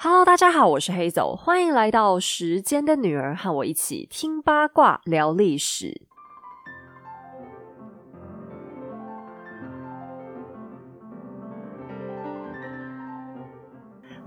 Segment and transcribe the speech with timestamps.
[0.00, 6.02] Hello，大家好，我是黑走，欢迎来到时间的女儿，和我一起听八卦聊历史。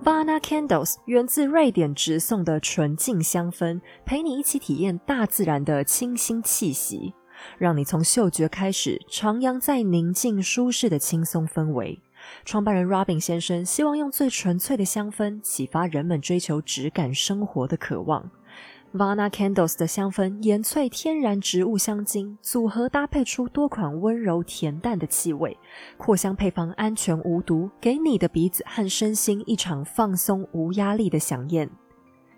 [0.04, 7.14] Vana Candles 源自瑞典直送的纯净香氛，陪你一起体验大自然的清新气息，
[7.58, 11.98] 让你从嗅觉开始徜徉在宁静舒适的轻松氛围。
[12.46, 18.30] 创办人 Robin 先生希望用最纯粹的香氛启发人们追求质感生活的渴望。
[18.94, 25.58] Vana Candles 的香氛盐萃天然植物香精组合搭配出多款温柔恬淡的气味，
[25.96, 31.70] 扩香配方安全无毒，给你的鼻子和身心一场放松无压力的享宴。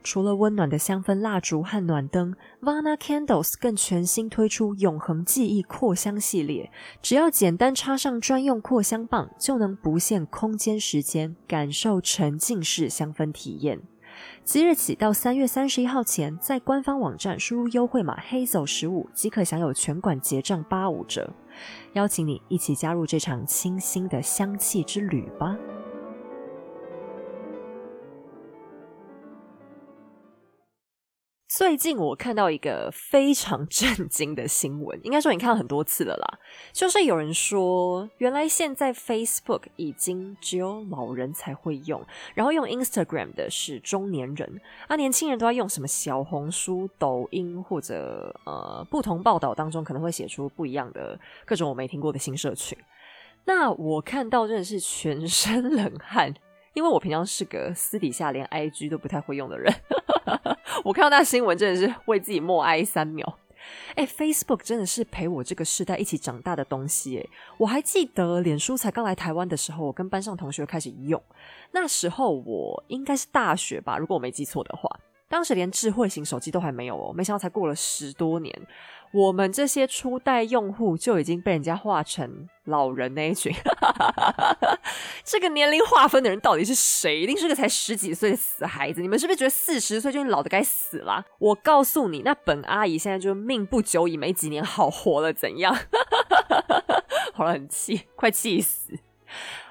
[0.04, 6.72] 除了温暖的香氛蜡烛和暖灯，Vana Candles 更全新推出永恒记忆扩香系列，
[7.02, 13.82] 只要简单插上专用扩香棒，就能不限空间时间，感受沉浸式香氛体验。
[14.44, 21.34] 即日起到三月三十一号前，在官方网站输入优惠码“黑走十五”，即可享有全馆结账八五折。
[21.94, 25.58] 邀请你一起加入这场清新的香气之旅吧！
[31.56, 36.40] 最近我看到一个非常 震惊的新闻，应该说你看到很多次了啦。
[36.72, 52.76] 就是有人说，原来现在 Facebook 已经只有老人才会用，然后用 Instagram 的是中年人，啊，年轻人都在用什么小红书、抖音或者呃，不同报道当中可能会写出不一样的各种我没听过的新社群。
[53.46, 56.34] 那我看到真的是全身 冷汗。
[56.74, 59.74] 因为我平常是个私底下连 IG 都不太会用的人，
[60.84, 63.40] 我看到那新闻真的是为自己默哀三秒。
[63.96, 67.26] 哎，Facebook 真的是陪我这个世代一起长大的东西哎。
[67.58, 71.22] 我还记得脸书才刚来台湾的时候，我跟班上同学开始用，
[71.72, 74.90] 那时候我应该是大学吧，如果我没记错的话。
[75.30, 78.54] 当时连智慧型手机都还没有哦，没想到才过了十多年，
[79.14, 83.54] 我们这些初代用户就已经被人家划成老人那一群。
[85.24, 87.22] 这个年龄划分的人到底是谁？
[87.22, 89.02] 一定是个才十几岁的死孩子。
[89.02, 91.24] 你们是不是觉得四十岁就老的该死了？
[91.38, 95.76] 我告诉你，那本阿姨现在就命不久矣，没几年好活了，怎样？
[97.34, 98.98] 好了，很气，快气死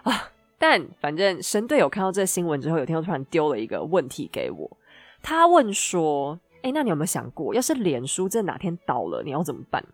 [0.04, 0.30] 啊！
[0.58, 4.76] 但反正神队友看到这新闻之后，有天又突然丢了一个问题给我。
[5.20, 9.84] 他问说：“哎，那你有没有想过，要是脸书这哪天倒了，你要怎么办？”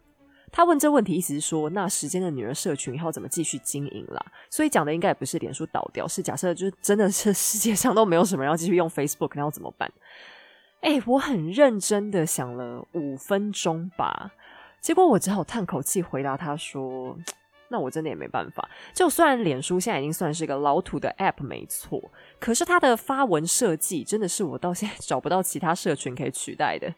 [0.51, 4.25] 他问这问题，意思是说，那时间的女儿社群以后怎么继续经营啦？
[4.49, 9.93] 所以讲的应该也不是脸书倒掉，是假设就是真的是 世界上都没有什么人要继续用 Facebook，那要怎么办？
[10.81, 14.33] 哎，我很认真的想了五分钟吧，
[14.81, 17.19] 结果我只好叹口气回答他说。
[17.69, 18.69] 那我真的也没办法。
[18.93, 26.95] 就虽然脸书现在已经算是一个老土的 App 没错，可是它的发文设计真的是我到现在 找不到其他社群可以取代的。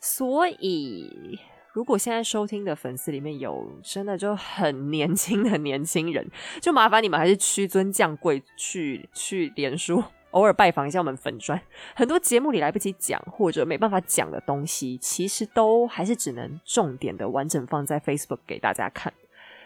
[0.00, 1.38] 所以，
[1.72, 6.28] 如果现在收听的粉丝里面有真的就很年轻的年轻人，
[6.60, 10.02] 就麻烦你们还是屈尊降贵去去脸书
[10.32, 11.60] 偶尔拜访一下我们粉砖。
[11.94, 19.12] 很多节目里来不及讲或者没办法讲的东西，其实都还是只能重点的完整放在 Facebook 给大家看。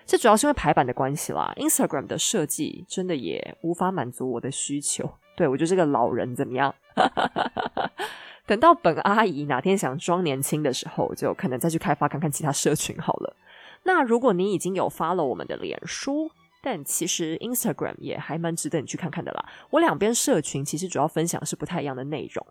[0.04, 5.08] 这主要是因为排版的关系啦，Instagram 的设计真的也无法满足我的需求。
[5.36, 6.74] 对我就这个老人怎么样？
[8.46, 13.36] 等到本阿姨哪天想装年轻的时候，就可能再去开发看看其他社群好了。
[13.84, 16.30] 那如果你已经有发了我们的脸书，
[16.62, 19.44] 但其实 Instagram 也还蛮值得你去看看的啦。
[19.70, 22.46] 我两边社群其实主要分享是不太一样的内容。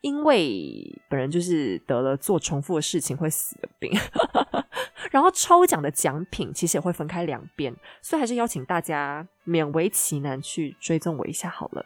[0.00, 3.90] 因为本人就是得了做重复的事情会死的病，
[5.10, 11.84] 然后抽奖的奖品其实也会分开两边，所以还是邀请大家勉为其难去追踪我一下好了。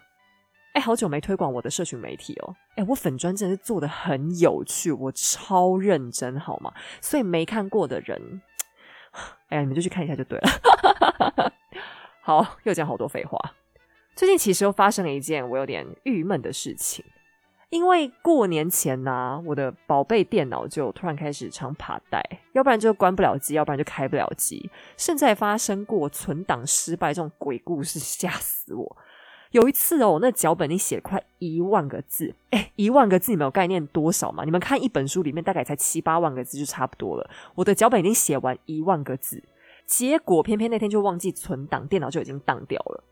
[0.74, 2.56] 哎，好久没推广我的社群媒体哦。
[2.76, 6.72] 哎，我粉专真的是做的很有趣，我超认真好吗？
[7.00, 8.40] 所以没看过的人，
[9.48, 11.52] 哎呀，你们就去看一下就对了。
[12.24, 13.38] 好，又讲好多废话。
[14.14, 17.04] 最近其实又发生了一件我有点郁闷的事情。
[17.72, 22.22] 因为过年前呢，我的宝贝电脑就突然开始常爬带，
[22.52, 28.96] 要不然就关不了机，要不然就开不了机，甚至发生过存档失败这种鬼故事，吓死我！
[29.52, 34.44] 有一次哦，那脚本你写快一万个字，哎，一万个字你们有概念多少吗？
[34.44, 39.42] 你们看一本书里面大概才七八万个字就差不多了，我的脚本已经写完一万个字，
[39.86, 43.02] 结果偏偏那天就忘记存档，电脑就已经当掉了。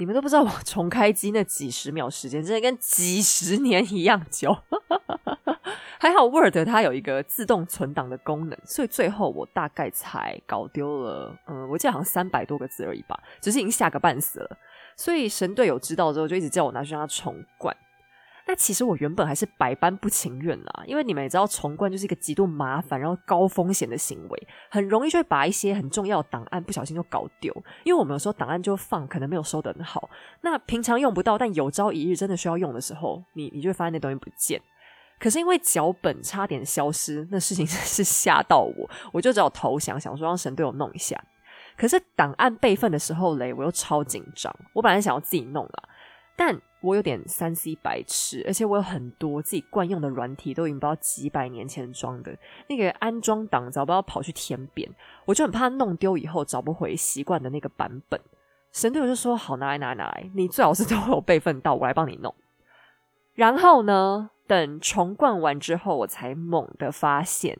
[0.00, 4.56] 你们都不知道我重开机那几十秒时间，真的跟几十年一样久。
[5.98, 14.56] 还好 Word 它有一个自动存档的功能，所以最后我大概才搞丢了，嗯，我记得好像三百多个字而已吧，只是已经吓个半死了。
[14.96, 17.76] 所以神队友知道之后，就一直叫我拿去让他重灌。
[18.50, 27.54] 那其实我原本还是百般不情愿啦，因为你们也知道，重灌就是一个极度麻烦，然后高风险的行为，很容易就会把一些很重要的档案不小心就搞丢。
[27.84, 30.10] 因为我们有时候档案就放，可能没有收的很好，
[30.40, 34.60] 那平常用不到，但有朝一日真的需要用的时候，你你就会发现那东西不见。
[35.20, 41.16] 可是因为脚本差点消失，那事情 真是吓到我，我就只好投降，想说让神队友弄一下。
[41.76, 45.88] 可是档案备份的时候嘞，我又超紧张，我本来想要自己弄了，
[46.36, 46.60] 但。
[46.82, 52.34] 我有点三 C 白痴，而且我有很多自己惯用的软体，都已经不知道几百年前装的，
[52.68, 54.90] 那个安装档早不知道跑去天边，
[55.26, 58.18] 我就很怕弄丢以后找不回习惯的那个版本。
[58.72, 62.34] 神队友就说：“好，拿来，拿来，拿来，你最好是都有备份到，我来帮你弄。”
[63.36, 67.58] 然后呢，等重灌完之后，我才猛地发现，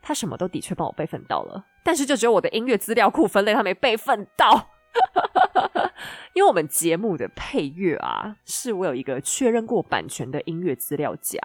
[0.00, 4.70] 他什么都的确帮我备份到了，但是就只有我的音乐资料库分类他没备份到。
[6.34, 11.38] 因为我们节目的配乐啊，是我有一个确认过版权的音乐资料夹。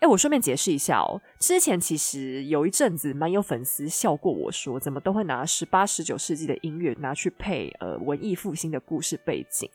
[0.00, 9.68] 哎，我顺便解释一下哦，之前其实有一阵子蛮有粉丝笑过我说，怎么都会拿十八、十九世纪的音乐拿去配呃文艺复兴的故事背景。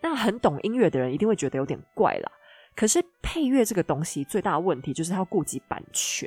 [0.00, 2.32] 那很懂音乐的人一定会觉得有点怪啦。
[2.74, 6.26] 可是配乐这个东西最大的问题就是它要顾及版权。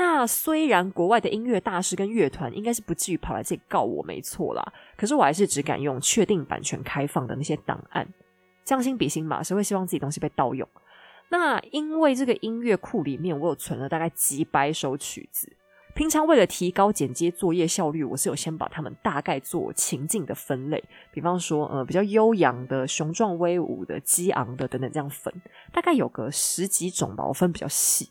[0.00, 8.08] 那虽然国外的音乐大师跟乐团应该是不至于跑来这里告我没错啦，可是我还是只敢用确定版权开放的那些档案。
[8.64, 10.68] 将心比心嘛，谁会希望自己东西被盗用？
[11.30, 15.52] 那因为这个音乐库里面我有存了大概几百首曲子，
[15.96, 25.34] 平常为了提高剪接作业效率，我是有先把它们大概做情境的分类，比方说呃比较悠扬的、雄壮威武的、激昂的等等这样分，
[25.72, 28.10] 大概有个十几种吧，我分比较细，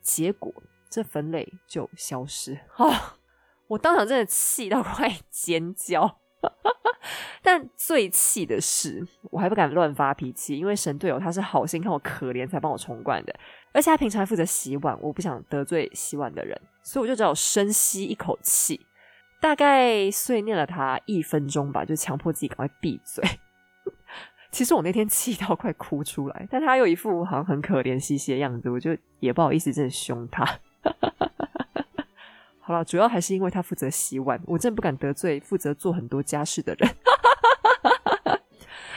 [0.00, 0.50] 结果。
[0.92, 3.16] 这分类就消失啊！
[3.68, 6.18] 我当场真的气到快尖叫。
[7.42, 13.34] 但最气的是，我还不敢乱发脾气，因为神队友他是好心看我可怜才帮我重灌的，
[13.72, 18.86] 而且他平常还负责洗碗，我不想得罪洗碗的人，所以我就只好深吸一口气，
[19.40, 23.24] 大概碎念了他一分钟吧，就强迫自己赶快闭嘴。
[24.52, 30.44] 其实我那天气到快哭出来，但他又一副好像很可怜兮兮的样子，我就也不好意思真的凶他。
[30.82, 31.30] 哈哈哈
[32.60, 36.90] 好了，主要还是因为他负责洗碗，我真不敢得罪负责做很多家事的人。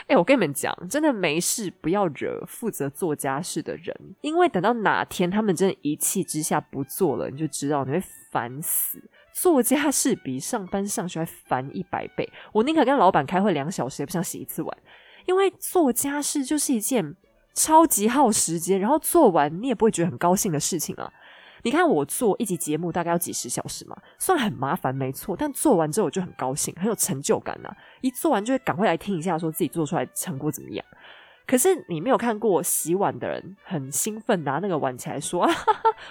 [0.06, 8.00] 哎，我跟你们讲，真的没事，不要惹负责做家事的人，因为等到哪天他们真的一气之下不做了，你就知道你会
[8.30, 9.02] 烦死。
[9.32, 14.78] 做家事比上班上学还烦一百倍，我宁可跟老板开会两小时，也不想洗一次碗，
[15.26, 17.16] 因为做家事就是一件
[17.52, 21.12] 超级耗时间，然后做完你也不会觉得很高兴的事情啊。
[21.66, 27.68] 你看我做一集节目大概要几十小时嘛，虽然很麻烦，没错，但做完之后我就很高兴，很有成就感呐。
[28.02, 30.86] 一做完就会赶快来听一下，说自己做出来成果怎么样。
[31.44, 35.52] 可是你没有看过洗碗的人很兴奋拿那个碗起来说：“啊，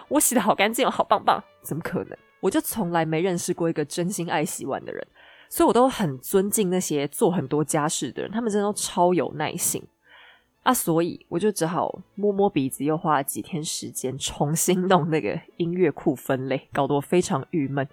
[0.09, 2.17] 我洗的好干净哦，好棒棒！”怎么可能？
[2.41, 5.07] 我就从来没认识过一个真心爱洗碗的人，
[5.49, 9.81] 所以我都很尊敬那些做很多家事的人，他们真的都超有耐心。
[10.65, 17.87] 啊，所以我就只好摸摸鼻子，又花了几天时间重新弄那个音乐库分类，搞得我非常郁闷。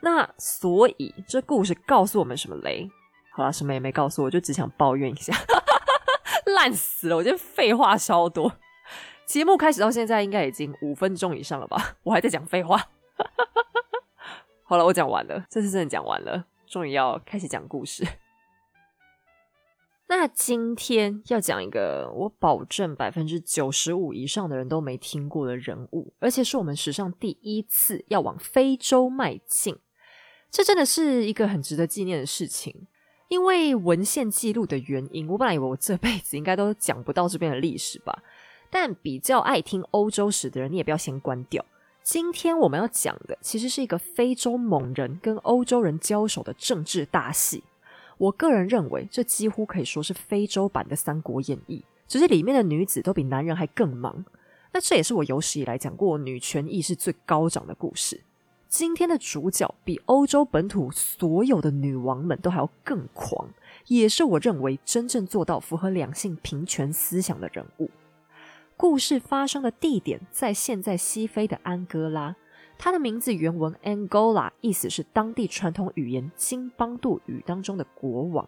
[0.00, 2.90] 那所以这故事告诉我们什么嘞？
[3.30, 5.34] 好了，什么也没告诉我，就只想抱怨一下，
[6.56, 7.16] 烂死了！
[7.16, 8.54] 我今天废话超多，
[9.26, 11.98] 节目开始到现在应该已经五分钟以上了吧？
[12.04, 12.88] 我还在讲废话。
[14.64, 18.02] 好了，我讲完了，这次真的讲完了，终于要开始讲故事。
[20.08, 29.78] 那今天要讲一个我保证百分之九十五以上的人都没听过的人物，而且是我们史上第一次要往非洲迈进，
[30.50, 32.86] 这真的是一个很值得纪念的事情。
[33.28, 38.22] 因为文献记录的原因，我本来以为我这辈子应该都讲不到这边的历史吧。
[38.68, 41.64] 但比较爱听欧洲史的人，你也不要先关掉。
[42.02, 47.64] 今天我们要讲的其实是一个非洲猛人跟欧洲人交手的政治大戏。
[48.18, 54.24] 我个人认为，这几乎可以说是非洲版的《三国演义》，只是里面的女子都比男人还更忙。
[54.72, 58.20] 那这也是我有史以来讲过女权意识最高涨的故事。
[58.68, 63.50] 今天的主角比欧洲本土所有的女王们都还要更狂，
[63.88, 67.90] 也是我认为真正做到符合两性平权思想的人物。
[68.78, 72.34] 故事发生的地点在现在西非的安哥拉。
[72.84, 78.44] 它的名字原文 Angola，意思是当地传统语言金邦杜语当中的国王。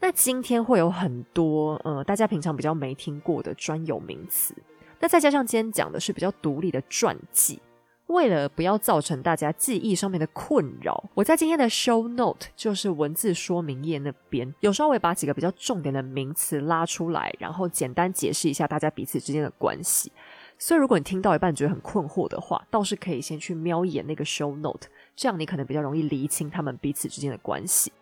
[0.00, 4.54] 那今天会有很多呃，大家平常比较没听过的专有名词。
[5.00, 7.58] 那再加上今天讲的是比较独立的传记，
[8.08, 20.12] 为了不要造成大家记忆上面的困扰，我在今天的 show note 就是文字说明页那边，有稍微把几个比较重点的名词拉出来，然后简单解释一下大家彼此之间的关系。
[20.58, 27.92] 所以如果你听到一半觉得很困惑的话，倒是可以先去瞄一眼那个 show note，这样你可能比较容易厘清他们彼此之间的关系。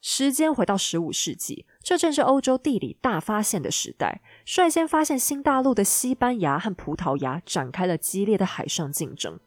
[0.00, 4.20] 时间回到十五世纪，这正是欧洲地理大发现的时代。
[4.44, 9.40] 率先发现新大陆的西班牙和葡萄牙展开了激烈的海上竞争。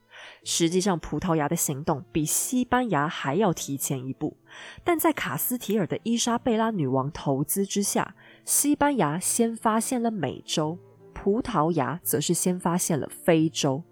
[0.44, 4.38] 实际上，葡萄牙的行动比西班牙还要提前一步。
[4.84, 10.78] 但在卡斯提尔的伊莎贝拉女王投资之下，西班牙先发现了美洲，
[11.24, 13.84] 葡萄牙则是先发现了非洲。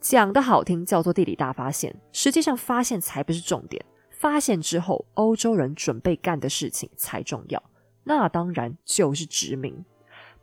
[0.00, 3.84] 讲的好听叫做地理大发现，实际上发现才不是重点。
[4.08, 7.62] 发现之后，欧洲人准备干的事情才重要，
[8.04, 9.84] 那当然就是殖民。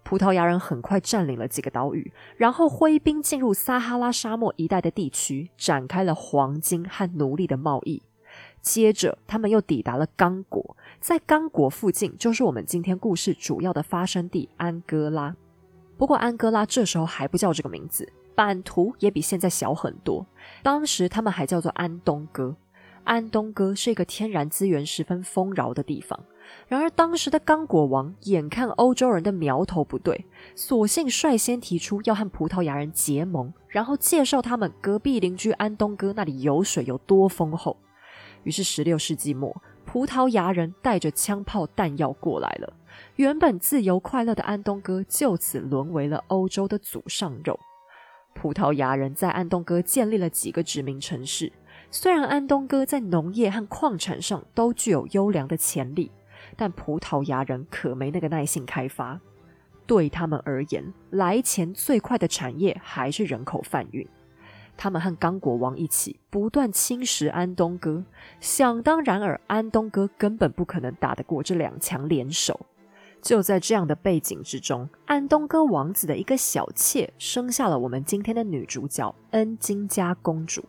[0.04, 8.04] 葡萄牙人很快占领了几个岛屿，然后挥兵进入撒哈拉沙漠一带的地区，展开了黄金和奴隶的贸易。
[8.62, 15.36] 接着，他们又抵达了刚果，在刚果附近就是我们今天故事主要的发生地安哥拉。
[15.98, 20.26] 不过，安哥拉这时候还不叫这个名字，版图也比现在小很多。
[20.62, 22.56] 当时他们还叫做安东哥。
[23.04, 26.20] 安东哥是一个天然资源十分丰饶的地方，
[26.68, 30.26] 然而当时的刚果王眼看欧洲人的苗头不对，
[30.56, 37.78] 索性率先提出要和葡萄牙人结盟，然后介绍他们隔壁邻居安东哥那里油水有多丰厚。
[38.44, 42.74] 于是十六世纪末，葡萄牙人带着枪炮弹药过来了，
[43.18, 47.60] 原本自由快乐的安东哥就此沦为了欧洲的祖上肉。
[48.36, 51.52] 葡萄牙人在安东哥建立了几个殖民城市。
[51.90, 56.12] 虽然安东哥在农业和矿产上都具有优良的潜力，
[56.56, 59.20] 但葡萄牙人可没那个耐性开发。
[59.88, 64.08] 对他们而言，来钱最快的产业还是人口贩运。
[64.76, 68.04] 他们和刚果王一起不断侵蚀安东哥，
[68.40, 72.60] 想当然尔，安东哥根本不可能打得过这两强联手。
[73.22, 80.64] 就在这样的背景之中，安东哥王子的一个小妾生下了我们今天的女主角恩金加公主。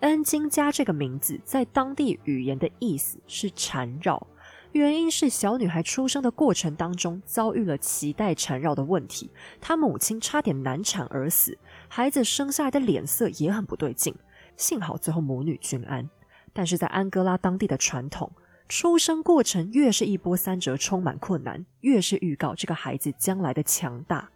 [0.00, 4.26] 恩金加这个名字在当地语言的意思是缠绕，
[4.72, 11.56] 原因是小女孩出生的过程当中遭遇了脐带缠绕的问题，她母亲差点难产而死，
[11.88, 14.14] 孩子生下来的脸色也很不对劲，
[14.56, 16.08] 幸好最后母女均安。
[16.52, 18.30] 但是在安哥拉当地的传统，
[18.76, 24.28] 出生过程越是一波三折，充满困难，越是预告这个孩子将来的强大。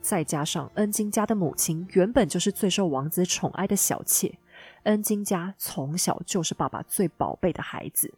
[0.00, 4.38] 再加上恩金家的母亲原本就是最受王子宠爱的小妾。
[4.84, 8.14] 恩金家从小就是爸爸最宝贝的孩子。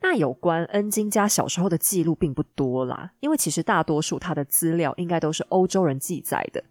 [0.00, 6.64] 那有关恩金家小时候的记录并不多啦，因为其实大多数他的资料应该都是欧洲人记载的。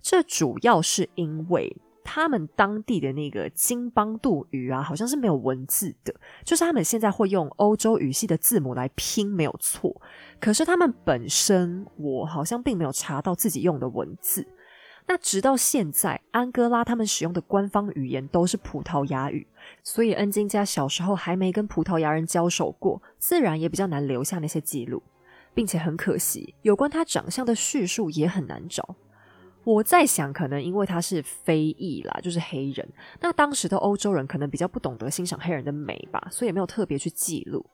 [0.00, 10.00] 这主要是因为他们当地的那个金邦杜语啊，好像是没有文字的，就是他们现在会用欧洲语系的字母来拼，没有错。
[10.38, 14.46] 可是他们本身，我好像并没有查到自己用的文字。
[15.06, 19.46] 那直到现在，安哥拉他们使用的官方语言都是葡萄牙语，
[19.82, 25.02] 所以恩金家小时候还没跟葡萄牙人交手过，自然也比较难留下那些记录，
[25.52, 28.96] 并且很可惜，有关他长相的叙述也很难找。
[29.64, 32.86] 我在想，可能因为他是非裔啦，就是黑人，
[33.20, 37.64] 那当时的欧洲人可能比较不懂得欣赏黑人的美吧，所以也没有特别去记录。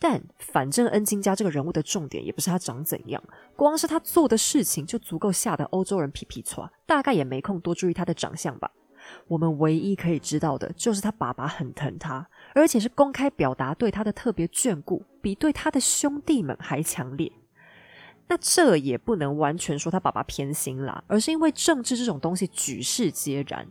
[0.00, 3.22] 但反正恩金家这个人物的重点也不是他长怎样，
[3.56, 8.70] 光是他做的事情就足够吓得欧洲人皮皮挫，大概也没空多注意他的长相吧。
[9.26, 17.32] 我们唯一可以知道的就是他爸爸很疼他，而且是公开表达对他的特别眷顾，比对他的兄弟们还强烈。
[18.28, 23.66] 那这也不能完全说他爸爸偏心啦，而是因为政治这种东西举世皆然，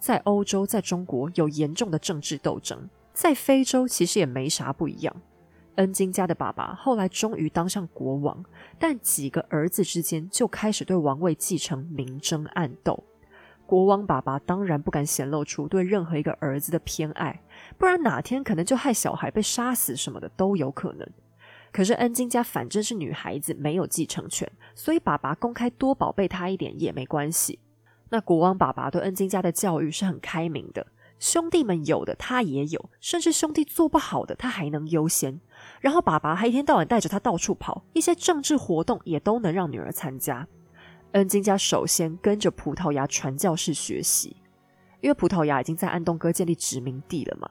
[0.00, 5.14] 在欧洲、在中国有严重的政治斗争，在非洲其实也没啥不一样。
[5.76, 8.44] 恩金家的爸爸后来终于当上国王，
[8.78, 13.04] 但几个儿子之间就开始对王位继承明争暗斗。
[13.64, 17.40] 国王爸爸当然不敢显露出对任何一个儿子的偏爱，
[17.78, 21.08] 不然哪天可能就害小孩被杀死什么的都有可能。
[21.72, 27.58] 可是恩金家反正是女孩子，没有继承权，所以爸爸公开多宝贝她一点也没关系。
[28.08, 30.86] 那国王爸爸对恩金家的教育是很开明的。
[31.20, 35.38] 兄弟们有的他也有，甚至兄弟做不好的他还能优先。
[35.80, 40.48] 然后爸爸还一天到晚带着他到处跑，一些政治活动也都能让女儿参加。
[41.12, 44.34] 恩金家首先跟着葡萄牙传教士学习，
[45.02, 47.50] 因为葡萄牙已经在安东哥建立殖民地了嘛。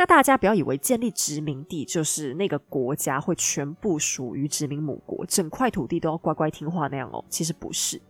[0.00, 7.22] 那大家不要以为建立殖民地就是那个国家会全部属于殖民母国，整块土地都要乖乖听话那样哦。
[7.28, 8.00] 其实不是。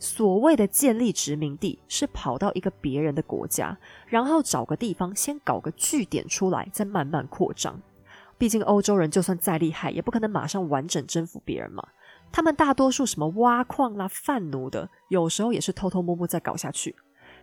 [0.00, 7.80] 所谓的建立殖民地，是跑到一个别人的国家，然后找个地方先搞个据点出来，再慢慢扩张。
[8.36, 11.86] 毕竟欧洲人就算再厉害，也不可能马上完整征服别人嘛。
[12.32, 16.96] 他们大多数什么挖矿啦、贩奴的，有时候也是偷偷摸摸在搞下去。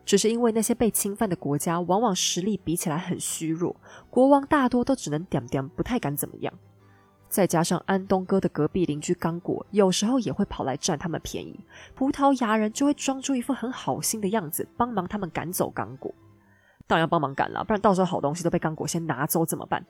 [0.05, 3.75] 只是因为那些被侵犯的国家，往往实力比起来很虚弱，
[4.09, 6.53] 国王大多都只能点点，不太敢怎么样。
[7.29, 11.59] 再加上安东哥的隔壁邻居刚果，有时候也会跑来占他们便宜，
[11.95, 16.13] 葡萄牙人就会装出一副很好心的样子，帮忙他们赶走刚果。
[16.85, 19.83] 当然要帮忙赶了，不然到时候好东西都被刚果先拿走怎么办？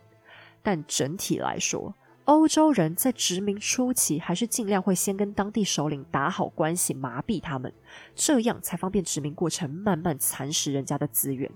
[0.62, 1.94] 但整体来说，
[2.26, 7.74] 欧洲人在殖民初期还是尽量会先跟当地首领打好关系，麻痹他们，
[8.16, 11.52] 这样才方便殖民过程慢慢蚕食人家的资源。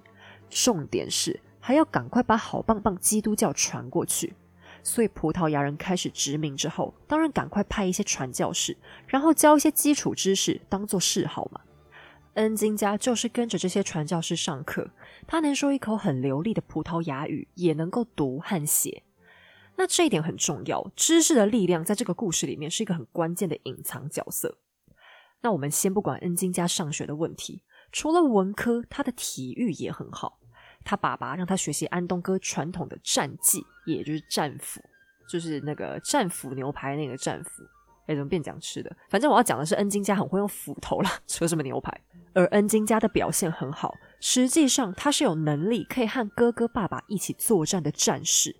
[0.50, 4.34] 重点是还要赶快把好棒棒基督教传过去。
[4.84, 8.76] 所以葡萄牙人开始殖民之后，当然赶快派一些传教士，
[9.08, 11.62] 然后教一些基础知识，当做嗜好嘛。
[12.34, 14.90] 恩金家就是跟着这些传教士上课，
[15.26, 19.04] 他能说一口很流利的葡萄牙语，也能够读和写。
[19.78, 24.58] 那这一点很重要，知识的力量在这个故事里面是一个很关键的隐藏角色。
[25.42, 30.40] 那我们先不管恩金家上学的问题，除了文科，他的体育也很好。
[30.84, 34.82] 他爸爸让他学习安东哥传统的战技，也就是战斧，
[35.30, 37.64] 就是那个战斧牛排那个战斧。
[38.08, 38.96] 哎，怎么变讲吃的？
[39.10, 42.02] 反正我要讲的是恩金家很会用斧头啦， 扯什么牛排。
[42.34, 48.56] 而恩金家的表现很好，实际上他是有能力可以和哥哥爸爸一起作战的战士。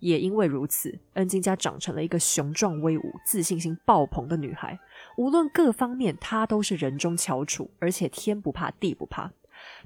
[0.00, 4.78] 也因为如此，恩金家长成了一个雄壮威武、自信心爆棚的女孩。
[5.16, 9.30] 无论各方面，她都是人中翘楚，而且天不怕地不怕。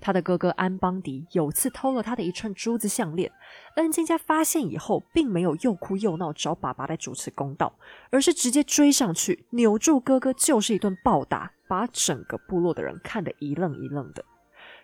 [0.00, 3.32] 她的哥哥安邦迪有次偷了她的一串珠子项链，
[3.74, 7.76] 恩金家发现以后，并没有又哭又闹找爸爸来主持公道，
[8.10, 14.24] 而是直接追上去扭住哥哥，就是一顿暴打，把整个部落的人看得一愣一愣的。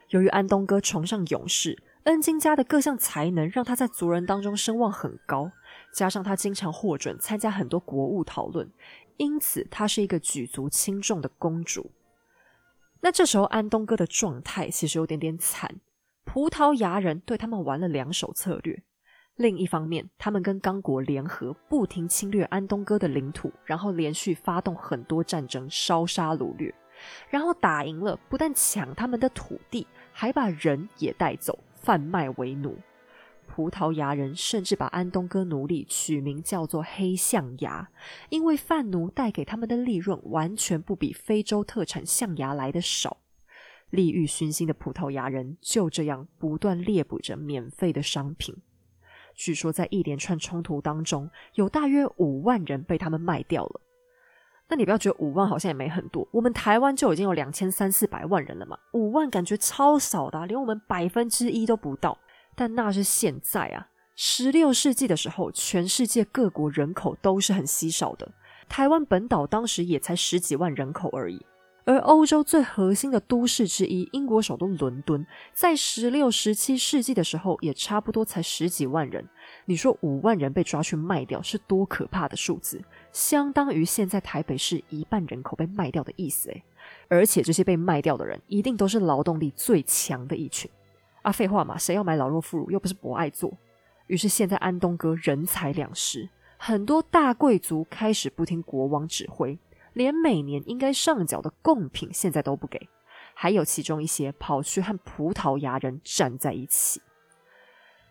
[0.09, 5.51] 由于安东哥崇尚勇士，恩金家的各项才能让他在族人当中声望很高，
[5.93, 8.71] 加上他经常获准参加很多国务讨论，
[9.19, 11.91] 因此她是一个举足轻重的公主。
[13.03, 15.81] 那这时候，安东哥的状态其实有点点惨。
[16.25, 18.83] 葡萄牙人对他们玩了两手策略。
[19.37, 26.75] 另一方面，他们跟刚果联合，不停侵略安东哥的领土，然后连续发动很多战争，烧杀掳掠，
[27.31, 32.79] 然后打赢了，不但抢他们的土地，还把人也带走，贩卖为奴。
[33.47, 37.91] 葡萄牙人甚至把安东哥奴隶取名叫做黑象牙，
[38.29, 43.19] 因为贩奴带给他们的利润完全不比非洲特产象牙来的少。
[43.91, 48.55] 利欲熏心的葡萄牙人就这样不断猎捕着免费的商品。
[49.35, 53.81] 据说在一连串冲突当中，有大约五万人被他们卖掉了。
[54.71, 62.17] 那你不要觉得五万好像也没很多，我们台湾就已经有两千三四百万人了嘛，五万感觉超少的，连我们百分之一都不到。
[62.55, 68.31] 但那是现在啊，十六世纪的时候，全世界各国人口都是很稀少的。
[68.69, 71.45] 台湾本岛当时也才十几万人口而已，
[71.91, 79.29] 而欧洲最核心的都市之一，英国首都伦敦，在十六、十七世纪的时候，也差不多才十几万人。
[79.65, 82.81] 你说五万人被抓去卖掉，是多可怕的数字？
[83.11, 86.63] 相当于现在台北市一半人口被卖掉的意思诶。
[87.09, 90.71] 而且这些被卖掉的人，一定都是劳动力最强的一群。
[91.23, 92.71] 啊，废话嘛，谁要买老弱妇孺？
[92.71, 93.53] 又不是不爱做。
[94.07, 99.59] 于是现在安东哥人财两失，很多大贵族开始不听国王指挥，
[99.93, 102.89] 连每年应该上缴的贡品现在都不给，
[103.35, 107.01] 还有其中一些跑去和葡萄牙人站在一起。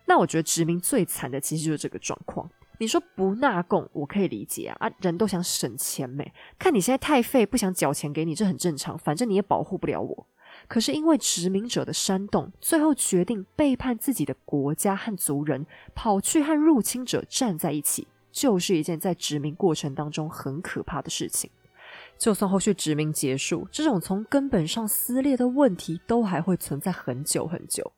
[0.06, 2.50] 那我觉得殖民最惨的其实就是这个状况。
[2.78, 6.32] 你说不纳贡，我可以理解啊，啊，人都想省钱没？
[6.58, 10.26] 看你现在太废，不想缴钱给你，这很正常，反正你也保护不了我。
[10.66, 21.50] 可是因为殖民者的煽动，最后决定背叛自己的国家和族人，跑去和入侵者站在一起，就是一件在殖民过程当中很可怕的事情。
[22.20, 27.90] 就算后续殖民结束，这种从根本上撕裂的问题都还会存在很久很久。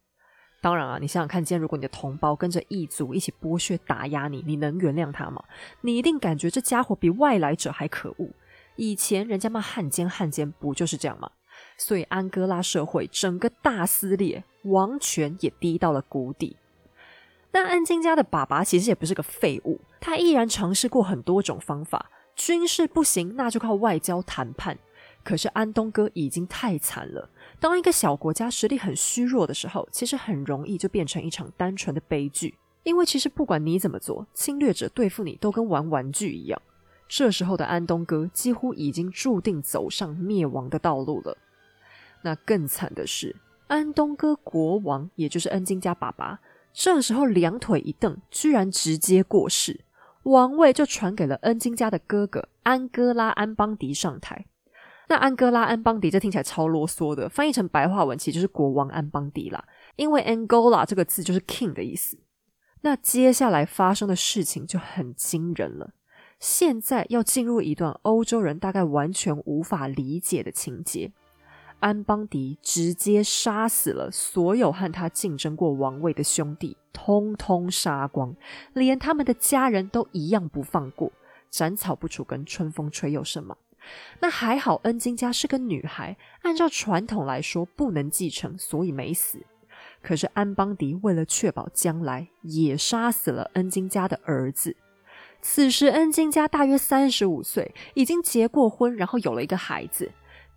[0.61, 5.43] 当然啊，你想想看，今天如果你的同胞跟着异族一起剥削打压你，你能原谅他吗？
[5.81, 8.31] 你一定感觉这家伙比外来者还可恶。
[8.77, 11.29] 以前人家骂汉奸，汉奸不就是这样吗？
[11.77, 16.57] 所以安哥拉社会整个大撕裂，王权也低到了谷底。
[17.51, 22.09] 但安金家的爸爸其实也不是个废物，他依然尝试过很多种方法。
[22.45, 24.77] 军事不行，那就靠外交谈判。
[25.23, 27.31] 可是安东哥已经太惨了。
[27.61, 32.57] 当一个小国家实力很虚弱的时候，其实很容易就变成一场单纯的悲剧。
[32.83, 36.61] 因为其实不管你怎么做，侵略者对付你都跟玩玩具一样。
[37.09, 41.39] 这时候的安东哥几乎已经注定走上灭亡的道路了。
[42.23, 43.37] 那更惨的是，
[43.69, 46.41] 安东哥国王，也就是恩金家爸爸，
[46.73, 49.85] 这时候两腿一蹬，居然直接过世，
[50.25, 54.47] 王位就传给了恩金家的哥哥安哥拉安邦迪上台。
[55.09, 59.65] 那安哥拉安邦迪这听起来超啰嗦的，翻译成白话文其实就是国王安邦迪啦，
[59.97, 62.19] 因为 Angola 这个字就是 king 的意思。
[62.83, 65.91] 那接下来发生的事情就很惊人了。
[66.41, 71.13] 现在要进入一段欧洲人大概完全无法理解的情节：
[71.83, 78.37] 安邦迪直接杀死了所有和他竞争过王位的兄弟，通通杀光，
[78.73, 81.11] 连他们的家人都一样不放过。
[81.51, 83.57] 斩草不除根，春风吹又生嘛。
[84.21, 89.45] 那还好，恩金家是个女孩，按照传统来说不能继承，所以没死。
[90.01, 94.77] 可是安邦迪为了确保将来，也杀死了恩金家的儿子。
[95.41, 100.13] 此时，恩金家大约三十五岁，已经结过婚，然后有了一个孩子，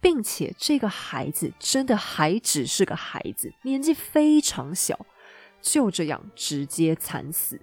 [0.06, 5.04] 并且这个孩子真的还只是个孩子，年纪非常小，
[5.60, 7.60] 就这样直接惨死。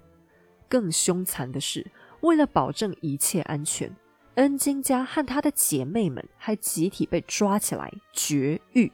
[0.67, 3.95] 更凶残的是，为了保证一切安全，
[4.35, 8.91] 恩金家和他的姐妹们还集体被抓起来绝育。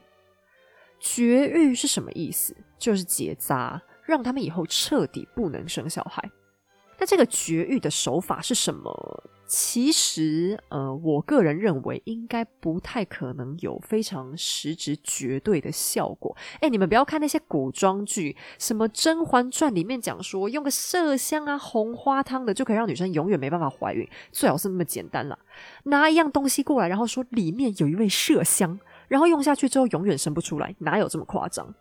[0.99, 2.55] 绝育是什么意思？
[2.77, 6.29] 就是结扎，让他们以后彻底不能生小孩。
[6.99, 9.23] 那这个绝育的手法是什么？
[9.47, 16.37] 其实，呃，我个人认为应该不太可能有非常实质绝对的效果。
[16.59, 25.39] 哎，你们不要看那些古装剧，什么《甄嬛传》里面讲说用个麝香啊、红花汤的就可以让女生永远没办法怀孕，最好是那么简单了。
[25.85, 31.73] 拿一样东西过来，然后说里面有一味麝香，然后用下去之后永远生不出来，哪有这么夸张？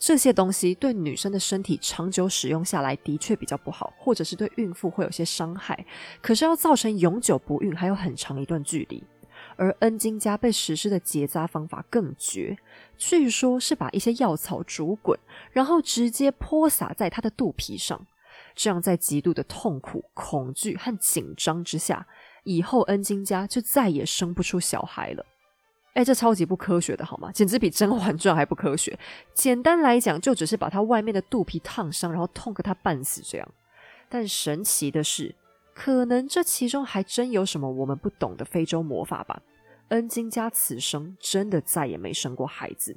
[0.00, 5.84] 这些东西对女生的身体长久使用下来的确比较不好，或者是对孕妇会有些伤害。
[6.22, 9.04] 可是要造成永久不孕，还有很长一段距离。
[9.56, 12.56] 而恩金家被实施的结扎方法更绝，
[12.96, 15.18] 据说是把一些药草煮滚，
[15.52, 18.06] 然后直接泼洒在她的肚皮上，
[18.54, 22.06] 这样在极度的痛苦、恐惧和紧张之下，
[22.44, 25.26] 以后恩金家就再也生不出小孩了。
[25.94, 27.32] 哎，这超级不科学的好吗？
[27.32, 28.96] 简直比《甄嬛传》还不科学。
[29.34, 33.48] 简单来讲，就只是把他外面的肚皮烫伤，然后痛个他半死这样。
[34.08, 35.34] 但神奇的是，
[35.74, 39.42] 可能这其中还真有什么我们不懂的非洲魔法吧？
[39.88, 42.96] 恩金家此生真的再也没生过孩子。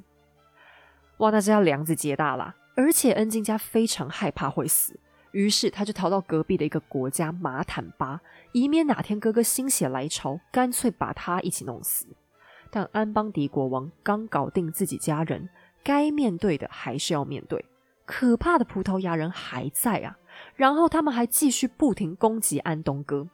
[1.18, 2.54] 哇，那这要梁子结大啦！
[2.76, 4.98] 而且恩金家非常害怕会死，
[5.32, 8.20] 于是他就逃到隔壁的一个国家马坦巴，
[8.52, 12.06] 以免哪天哥哥心血来潮，干脆把他一起弄死。
[12.74, 15.48] 但安邦迪国王刚搞定自己家人，
[15.84, 17.64] 该面对的还是要面对。
[18.04, 20.18] 可怕的葡萄牙人还在啊，
[20.56, 23.28] 然后他们还继续不停攻击安东哥。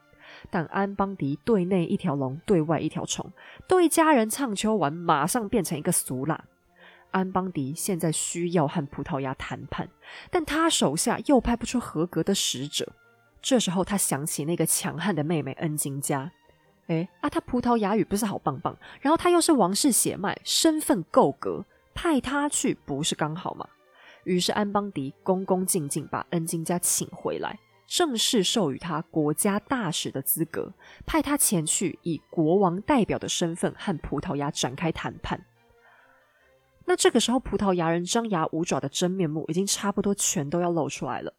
[0.51, 3.33] 但安邦迪对内一条龙，对外一条虫，
[3.67, 6.45] 对家人唱秋完，马上变成一个俗辣。
[7.11, 9.89] 安邦迪现在需要和葡萄牙谈判，
[10.31, 12.93] 但他手下又派不出合格的使者。
[13.41, 16.31] 这时候他想起那个强悍的妹妹恩金加。
[16.91, 23.65] 哎啊，他葡萄牙语不是好棒棒，然后他又是王室血脉，身份够格，派他去不是刚好吗？
[24.25, 30.73] 于是安邦迪恭恭敬敬把恩金家请回来，正式授予他国家大使的资格，
[31.07, 35.41] 派他前去以国王代表的身份和葡萄牙展开谈判。
[36.87, 41.33] 那这个时候，葡萄牙人张牙舞爪的真面目已经差不多全都要露出来了。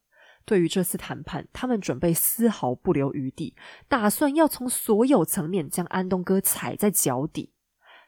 [0.45, 3.55] 对于这次谈判，他们准备丝毫不留余地，
[3.87, 7.53] 打算要从所有层面将安东哥踩在脚底。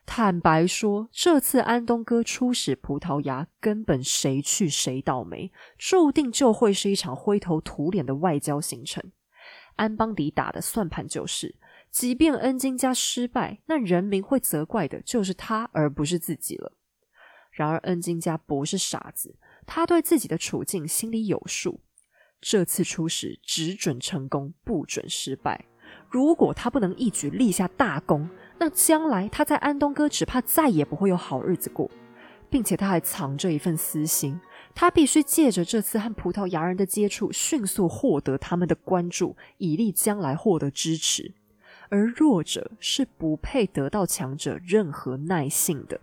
[0.06, 9.12] 坦白说，这次安东哥出使葡萄牙，根本谁去谁倒霉，注定就会是一场灰头土脸的外交行程。
[9.78, 11.56] 安邦迪打的算盘就是，
[11.90, 16.74] 即便恩金家失败，那人民会责怪的就是他，而不是自己了。
[17.52, 21.80] 然而，恩金家不是傻子，他对自己的处境心里有数。
[22.44, 25.66] 这次出使只准成功，不准失败。
[26.10, 28.30] 如果他不能一举立下大功，
[28.60, 31.90] 那将来他在安东哥只怕再也不会有好日子过，
[32.50, 34.40] 并且他还藏着一份私心，
[34.76, 41.34] 他必须借着这次和葡萄牙人的接触，迅速获得他们的关注，以利将来获得支持。
[41.90, 46.00] 而弱者是不配得到强者任何耐性的。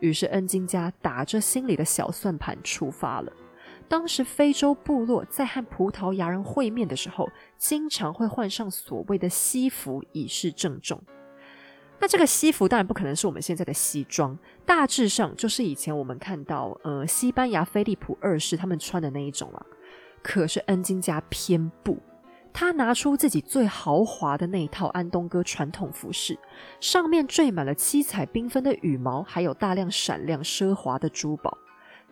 [0.00, 3.32] 于是恩金家打着心里的小算盘出发了。
[3.94, 11.00] 当时非洲部落在和葡萄牙人会面的时候，经常会换上所谓的西服以示郑重。
[12.00, 19.64] 那这个西服当然不可能是我们现在的西装，大致上就是以前我们看到呃西班牙菲利普二世他们穿的那一种了。
[20.24, 21.96] 可是恩金家偏不，
[22.52, 26.36] 他拿出自己最豪华的那一套安东哥传统服饰，
[26.80, 31.56] 上面缀满了七彩缤纷的羽毛，还有大量闪亮奢华的珠宝。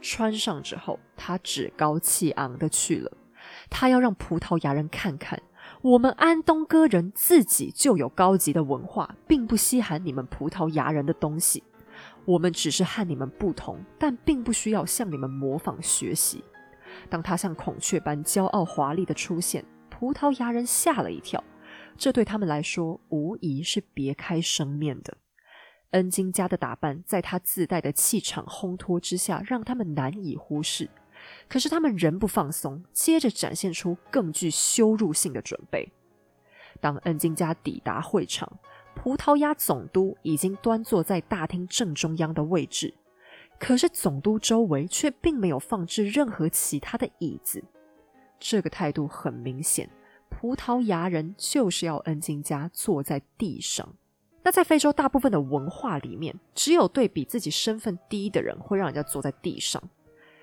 [0.02, 3.10] 穿上之后，他趾高气昂的去了。
[3.70, 5.40] 他要让葡萄牙人看看，
[5.80, 11.62] 我们安东哥人自己就有高级的文化，并不稀罕你们葡萄牙人的东西。
[12.24, 16.44] 我们只是和你们不同，但并不需要向你们模仿学习。
[17.08, 19.64] 当他像孔雀般骄傲华丽的出现。
[20.02, 21.44] 葡萄牙人吓了一跳，
[21.96, 25.16] 这对他们来说无疑是别开生面的。
[25.92, 30.90] 恩金家的打扮，在他自带的气场烘托之下，让他们难以忽视。
[31.48, 35.92] 可是他们仍不放松，接着展现出更具羞辱性的准备。
[36.81, 38.59] 当恩金家抵达会场，
[38.94, 42.92] 葡萄牙总督已经端坐在大厅正中央的位置，
[43.59, 47.62] 可是总督周围却并没有放置任何其他的椅子。
[48.40, 49.88] 这个态度很明显，
[50.28, 53.94] 葡萄牙人就是要恩金家坐在地上。
[54.42, 59.83] 那在非洲大部分的文化里面，只有对比自己身份低的人会让人家坐在地上。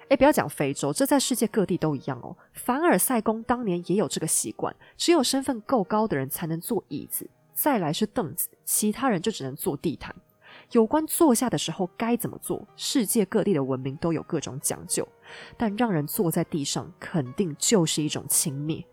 [0.08, 2.36] 哎，不要讲非洲，这在世界各地都一样哦。
[2.54, 10.16] 凡尔赛宫当年也有这个习惯，只有身份够高的人才能坐椅子，再来是凳子，其他人就只能坐地毯。
[10.72, 15.08] 有关坐下的时候该怎么做，世界各地的文明都有各种讲究，
[15.58, 18.84] 但让人坐在地上肯定就是一种轻蔑。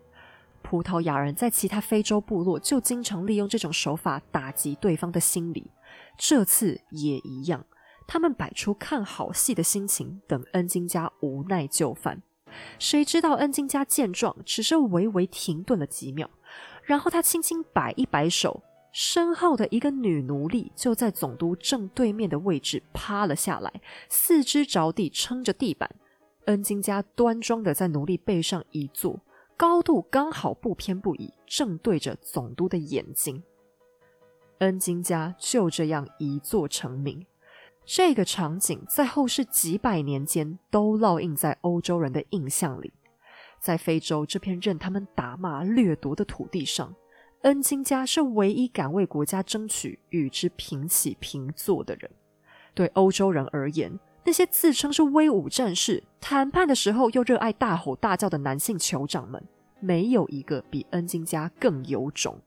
[0.61, 5.71] 葡萄牙人在其他非洲部落就经常利用这种手法打击对方的心理，
[6.17, 7.65] 这次也一样，
[8.07, 12.21] 他们摆出看好戏的心情，等恩金家无奈就范。
[12.79, 16.29] 谁知道恩金家见状，只是微微停顿了几秒，
[16.83, 18.63] 然后他轻轻摆一摆手。
[18.93, 23.71] 身后的一个女奴隶就在总督正对面的位置趴了下来，
[24.09, 25.93] 四肢着地撑着地板。
[26.45, 29.19] 恩金家端庄的在奴隶背上一坐，
[29.57, 33.41] 高度刚好不偏不倚，正对着总督的眼睛。
[34.59, 37.25] 恩金家就这样一坐成名。
[37.83, 42.93] 这个场景在后世几百年间都烙印在欧洲人的印象里，
[43.59, 46.93] 在非洲这片任他们打骂掠夺的土地上。
[47.41, 52.11] 恩金家是唯一敢为国家争取与之平起平坐的人。
[52.75, 59.41] 对欧洲人而言，那些自称是威武战士、谈判的时候又热爱大吼大叫的男性酋长们，
[59.79, 62.37] 没有一个比恩金家更有种。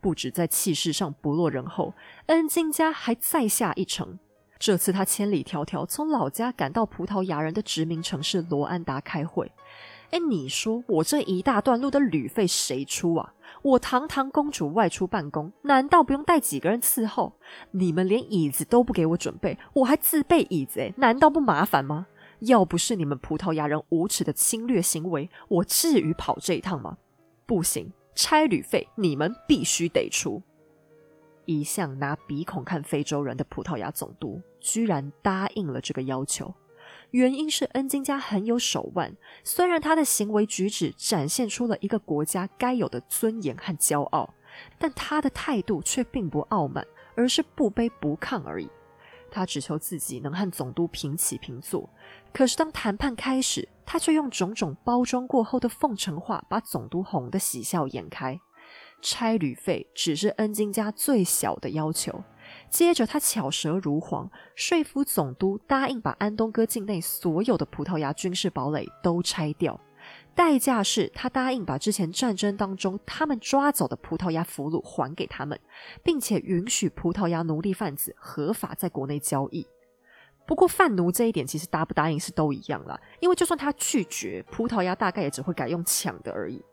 [0.00, 1.92] 不止在气势上不落人后，
[2.24, 4.18] 恩金家还再下一城。
[4.58, 9.52] 这次他千里迢迢从老家赶到葡萄牙人的殖民城市罗安达开会。
[10.12, 13.34] 哎，你说我这一大段路的旅费谁出啊？
[13.62, 17.34] 我堂堂公主外出办公，难道不用带几个人伺候？
[17.72, 22.06] 你们连椅子都不给我准备，我还自备椅子，哎，难道不麻烦吗？
[22.40, 26.96] 要不是你们葡萄牙人无耻的侵略行为，我至于跑这一趟吗？
[27.44, 30.42] 不行，差旅费你们必须得出。
[31.44, 36.54] 一向拿鼻孔看非洲人的葡萄牙总督，居然答应了这个要求。
[37.10, 44.32] 原因是恩金家很有手腕，虽然他的行为举止展现出了一个国家该有的尊严和骄傲，
[44.78, 48.68] 但他的态度却并不傲慢，而是不卑不亢而已。
[49.32, 51.88] 他只求自己能和总督平起平坐。
[52.32, 58.40] 可是当谈判开始，他却用种种包装过后的奉承话，把总督哄得喜笑颜开。
[59.02, 62.22] 差旅费只是恩金家最小的要求。
[62.68, 69.80] 接着，他巧舌如簧，说服总督答应把安东哥境内所有的葡萄牙军事堡垒都拆掉，
[70.34, 75.58] 代价是他答应把之前战争当中他们抓走的葡萄牙俘虏还给他们，
[76.02, 79.66] 并且允许葡萄牙奴隶贩子合法在国内交易。
[80.46, 86.64] 不过，贩奴这一点其实答不答应是都一样啦，因为就算他拒绝，葡萄牙大概也只会改用抢的而已。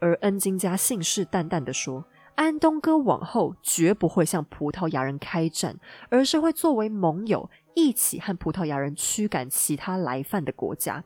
[0.00, 2.04] 而恩金家信誓旦旦地说。
[2.34, 11.04] 安东哥往后绝不会向葡萄牙人开战，而是会作为盟友一起和葡萄牙人驱赶其他来犯的国家。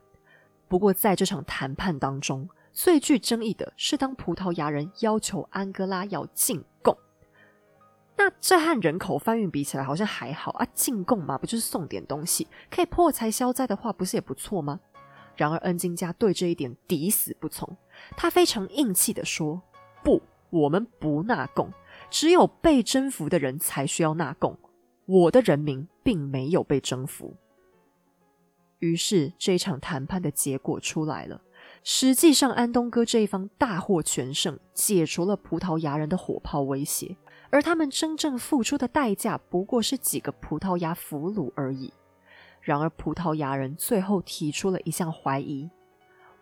[0.68, 6.96] 不过，在这场谈判当中，最具争议的是，当葡萄牙人要求安哥拉要进贡，
[8.16, 14.80] 那这和人口贩运比起来好像还好啊，进贡嘛，不就是送点东西，可以破财消灾的话，不是也不错吗？
[15.36, 17.76] 然而，恩金家对这一点抵死不从，
[18.16, 19.60] 他非常硬气的说
[20.04, 20.22] ：“不。”
[20.54, 21.72] 我们不纳贡，
[22.10, 24.56] 只有被征服的人才需要纳贡。
[25.04, 27.34] 我的人民并没有被征服。
[28.78, 31.40] 于是，这场谈判的结果出来了。
[31.82, 37.16] 实际上，安东哥这一方大获全胜，解除了葡萄牙人的火炮威胁，
[37.50, 41.92] 而他们真正付出的代价不过是几个葡萄牙俘虏而已。
[42.60, 45.68] 然而，葡萄牙人最后提出了一项怀疑。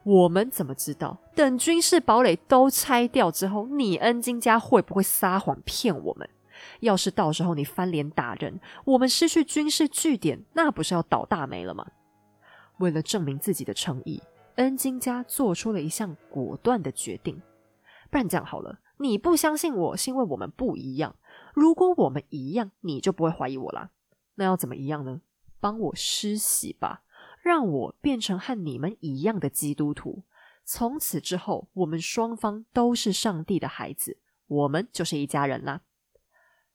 [0.04, 1.18] 我们怎么知道？
[1.34, 6.28] 等军事堡垒都拆掉之后，你恩金家会不会撒谎骗我们？
[6.80, 11.86] 要是到时候你翻脸打人，我们失去军事据点，那不是要倒大霉了吗？
[12.78, 14.20] 为了证明自己的诚意，
[14.56, 17.40] 恩金家做出了一项果断的决定。
[18.10, 21.14] 不然这样好了，你不相信我是因为我们不一样。
[21.54, 23.90] 如果我们一样，你就不会怀疑我啦。
[24.34, 25.20] 那要怎么一样呢？
[25.60, 27.02] 帮我施洗吧。
[27.42, 30.22] 让我变成和你们一样的基督徒，
[30.64, 35.80] 从此之后，我们双方都是上帝的孩子，我们就是一家人啦。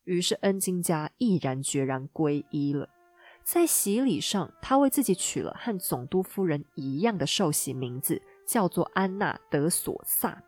[0.03, 2.89] 于是恩金家毅然决然皈依了。
[3.45, 10.43] 在洗礼上，他为自己取了和总督夫人一样的受洗名字，叫做安娜德索萨。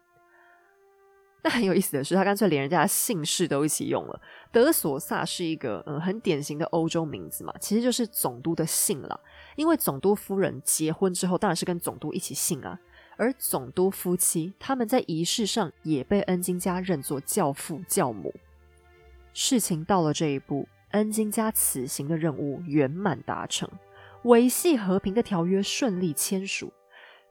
[1.42, 4.22] 那很有意思的是，他干脆连人家姓氏都一起用了。
[4.52, 9.20] 德索萨是一个嗯很典型的欧洲名字嘛，其实就是总督的姓了。
[9.56, 12.78] 因为总督夫人结婚之后，当然是跟总督一起姓啊。
[13.16, 18.34] 而总督夫妻他们在仪式上也被恩金家认作教父教母。
[19.34, 23.70] 事情到了这一步，恩金家此行的任务圆满达成，
[24.24, 26.74] 维系和平的条约顺利签署。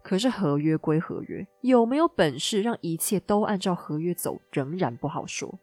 [0.09, 5.61] 可是合约归合约，有没有本事让一切都按照合约走，仍然不好说。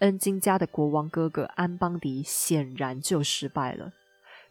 [0.00, 3.92] 恩金家的国王哥哥安邦迪显然就失败了。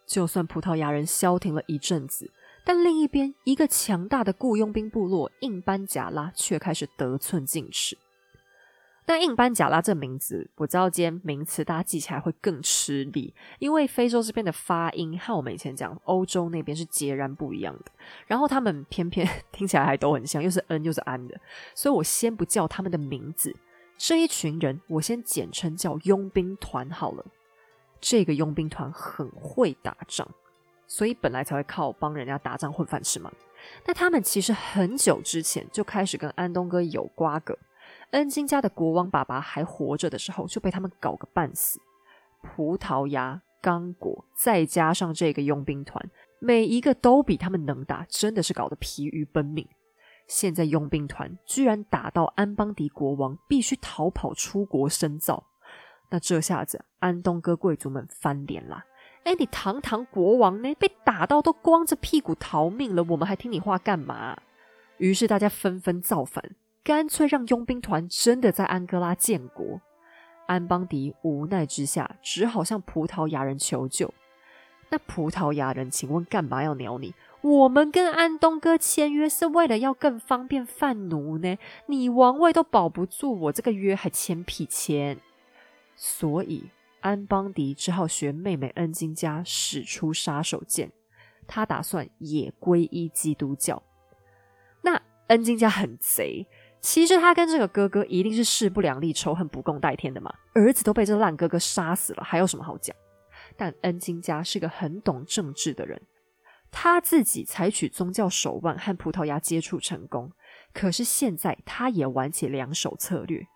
[0.08, 2.34] 就算葡萄牙人消停了一阵子，
[2.66, 7.96] 但另一边，一个强大的雇佣兵部落印班贾拉却开始得寸进尺。
[9.08, 17.92] 但印班贾拉这名字，我知道今天名词大家记起来会更吃力，因为非洲这边的发音和我们以前讲欧洲那边是截然不一样的。
[18.26, 21.40] 然后他们偏偏听起来还都很像，又是 N 又是安的，
[21.76, 23.56] 所以我先不叫他们的名字。
[23.98, 27.24] 这一群人，我先简称叫佣兵团好了。
[28.02, 30.28] 这个佣兵团很会打仗，
[30.88, 33.32] 所以本来才会靠帮人家打仗混饭吃嘛。
[33.86, 37.58] 那他们其实很久之前就开始跟安东哥有瓜葛。
[38.12, 41.80] 恩金家的国王爸爸还活着的时候，就被他们搞个半死。
[42.42, 49.68] 葡萄牙、刚果，再加上这个佣兵团，每一个都比他们能打，真的是搞得疲于奔命。
[50.28, 55.44] 现在佣兵团居然打到安邦迪国王必须逃跑出国深造，
[56.10, 58.86] 那这下子安东哥贵族们翻脸啦！
[59.24, 64.38] 哎，你堂堂国王呢，被打到都光着屁股逃命了，我们还听你话干嘛？
[64.98, 66.56] 于是大家纷纷造反。
[66.86, 69.82] 干脆让佣兵团真的在安哥拉建国。
[70.46, 74.14] 安邦迪无奈之下，只好向葡萄牙人求救。
[74.90, 77.16] 那葡萄牙人，请问干嘛要鸟你？
[77.42, 81.58] 我们跟安东哥签约是为了要更方便贩奴呢。
[81.88, 85.18] 你王位都保不住，我这个约还签屁签？
[85.96, 86.70] 所以
[87.02, 90.92] 安邦迪只好学妹妹恩金家使出杀手锏，
[91.48, 93.82] 他打算也皈依基督教。
[94.84, 96.46] 那恩金家很贼。
[96.86, 100.32] 其实他跟这个哥哥一定是势不两立、仇恨不共戴天的嘛。
[100.54, 102.96] 儿子都被这烂哥哥杀死了，还有什么好讲？
[103.58, 106.00] 但恩金家是个很懂政治的人，
[106.70, 110.32] 他自己采取宗教手腕和葡萄牙接触成功。
[110.76, 113.48] 可是现在他也玩起两手策略。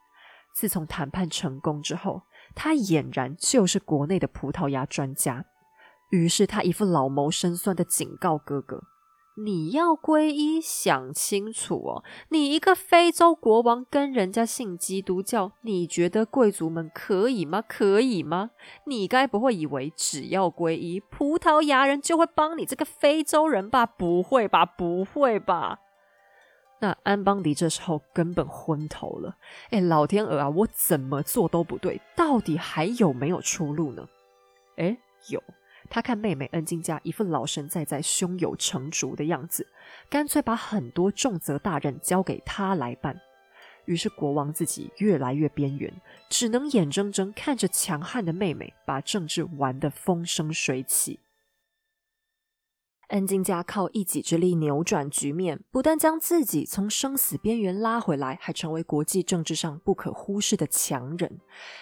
[0.56, 2.24] 自从谈判成功之后，
[2.56, 5.46] 他俨然就是国内的葡萄牙专家。
[6.10, 8.82] 于是他一副老谋深算的警告哥哥。
[9.46, 12.04] 你要皈依，想清楚哦！
[12.30, 17.64] 你一个非洲国王跟人家信基督教，你觉得贵族们可以吗？
[17.66, 18.52] 可以吗？
[18.86, 23.86] 你该不会以为只要皈依，葡萄牙人就会帮你这个非洲人吧？
[23.86, 24.66] 不会吧？
[24.66, 25.80] 不会吧？
[26.82, 29.36] 那安邦迪这时候根本昏头了。
[29.70, 34.06] 哎，老天鹅啊，我怎么做都不对，到底还有没有出路呢？
[34.76, 34.98] 哎，
[35.30, 35.42] 有。
[35.90, 39.68] 他看妹妹恩静家一副老神在在、胸有成竹的样子，
[40.10, 43.20] 干脆把很多重责大任交给他来办。
[43.86, 45.92] 于是国王自己越来越边缘，
[46.30, 51.20] 只能眼睁睁看着强悍的妹妹把政治玩得风生水起。
[53.10, 61.40] 恩金家靠一己之力扭转局面，不但将自己从生死边缘拉回来，还成为国际政治上不可忽视的强人。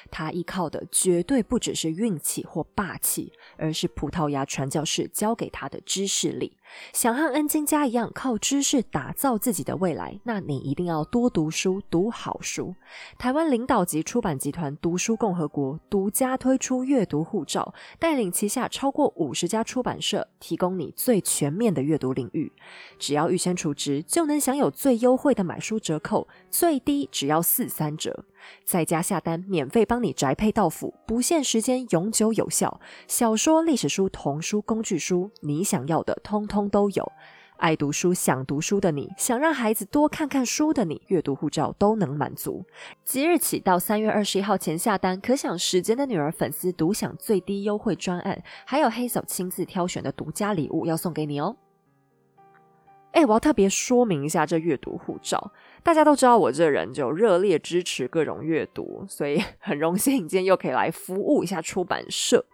[0.09, 6.56] 他依靠的绝对不只是运气或霸气，而是葡萄牙传教士教给他的知识力。
[6.93, 12.75] 想和恩金家一样靠知识打造自己的未来，那你一定要多读书，读好书。
[13.17, 22.51] 台湾领导级出版集团读书共和国独家推出阅读护照，带领旗下超过五十家出版社，提供你最全面的阅读领域。
[22.97, 28.25] 只要预先储值，就能享有最优惠的买书折扣，最低只要四三折。
[28.63, 32.79] 在家下单，免费帮你宅配到府，不限时间，永久有效。
[33.07, 37.11] 小说、历史书、童书、工具书，你想要的通通都有。
[37.57, 42.63] 爱读书、想读书的你，想让孩子多看看书的你，阅读护照都能满足。
[43.03, 51.55] 即日起到三月二十一号前下单，可享时间的女儿粉丝独享最低优惠专案，还有黑手亲自挑选的独家礼物要送给你哦。
[53.13, 55.51] 哎，我要特别说明一下这阅读护照。
[55.87, 62.45] 大家都知道我这人就热烈支持各种阅读，所以 很荣幸今天又可以来服务一下出版社。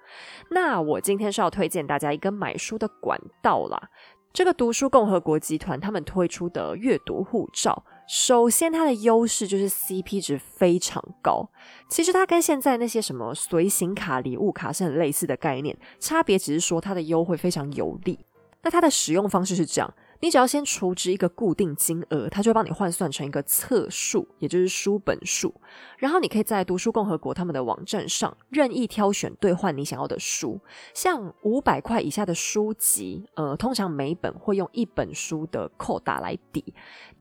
[0.51, 3.89] 那我今天是要推荐大家一个买书的管道啦。
[4.31, 11.49] 这个读书共和国集团他们推出的阅读护照，首先它的优势就是 CP 值非常高。
[11.89, 18.19] 其实它跟现在那些什么随行卡、礼物卡是很类似的概念，差别只是说它的优惠非常有利。
[18.61, 19.91] 那它的使用方式是这样。
[20.23, 25.53] 你只要先储值一个固定金额，它就会帮你换算成一个册数，也就是书本数。
[25.97, 30.61] 然后你可以在读书共和国他们的网站上任意挑选兑换你想要的书。
[30.93, 36.73] 像五百块以下的书籍，呃，通常每本会用一本书的扣打来抵。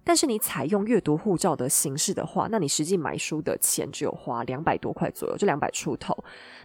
[0.05, 6.17] 但是你采用阅读护照的形式的话，那你实际买书的钱只有花两百多块左右，就两百出头。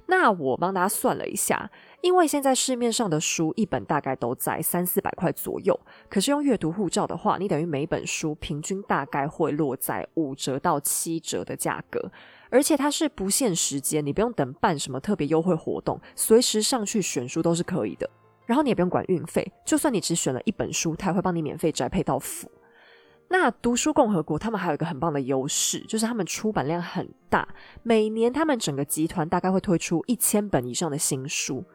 [0.06, 1.70] 那我帮大家算了一下，
[2.02, 5.78] 因为现在市面上的书一本大概都在三四百块左右，
[6.10, 12.12] 可是用阅读护照的话，你等于每本书平均大概会落在五折到七折的价格，
[12.50, 18.10] 而且它是不限时间，你不用等办什么特别优惠活动，随时上去选书都是可以的。
[18.45, 22.50] 然后你也不用管运费，就算你只选了一本书，它也会帮你免费宅配到府。
[23.30, 27.47] 那读书共和国他们还有一个很棒的优势，就是他们出版量很大，
[27.84, 31.65] 每年他们整个集团大概会推出一千本以上的新书，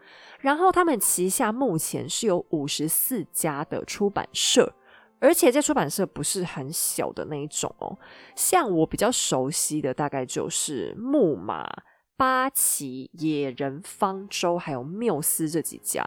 [0.40, 4.74] 然后他们旗下目前是有五十四家的出版社，
[5.20, 7.98] 而且这出版社不是很小的那一种哦，
[8.34, 11.68] 像我比较熟悉的大概就是木马、
[12.16, 16.02] 八旗、野人、方舟还有缪斯这几家。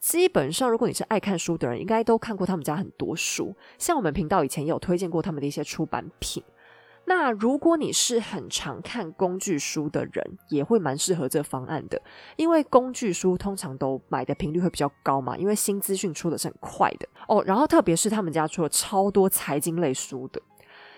[0.00, 3.54] 基本上，如果你是爱看书的人，应该都看过他们家很多书。
[3.78, 6.42] 像我们频道以前也有推荐过他们的一些出版品。
[7.08, 12.00] 那如果你是很常看工具书的人，也会蛮适合这方案的，
[12.36, 17.42] 因为工具书通常都买的频率会比较高嘛，因为新资讯出的是很快的哦。
[17.46, 20.42] 然后特别是他们家出了超多财经类书的。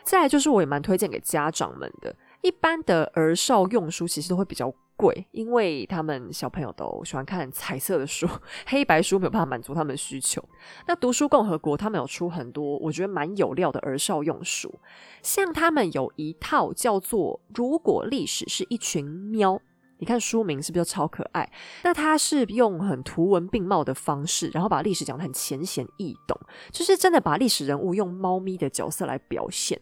[0.03, 4.72] 再来就是我也蛮推荐给家长们的，一般的儿少用书其实都会比较。
[4.99, 8.28] 贵，因为他们小朋友都喜欢看彩色的书，
[8.66, 10.44] 黑白书没有办法满足他们的需求。
[10.88, 14.80] 那读书共和国他们有出很多我觉得蛮有料的儿少用书，
[15.22, 19.55] 像他们有一套叫做《如果历史是一群喵》，
[19.99, 21.49] 你看书名是不是超可爱？
[21.84, 26.36] 那它是用很图文并茂的方式，然后把历史讲得很浅显易懂，
[26.72, 29.80] 就是真的把历史人物用猫咪的角色来表现。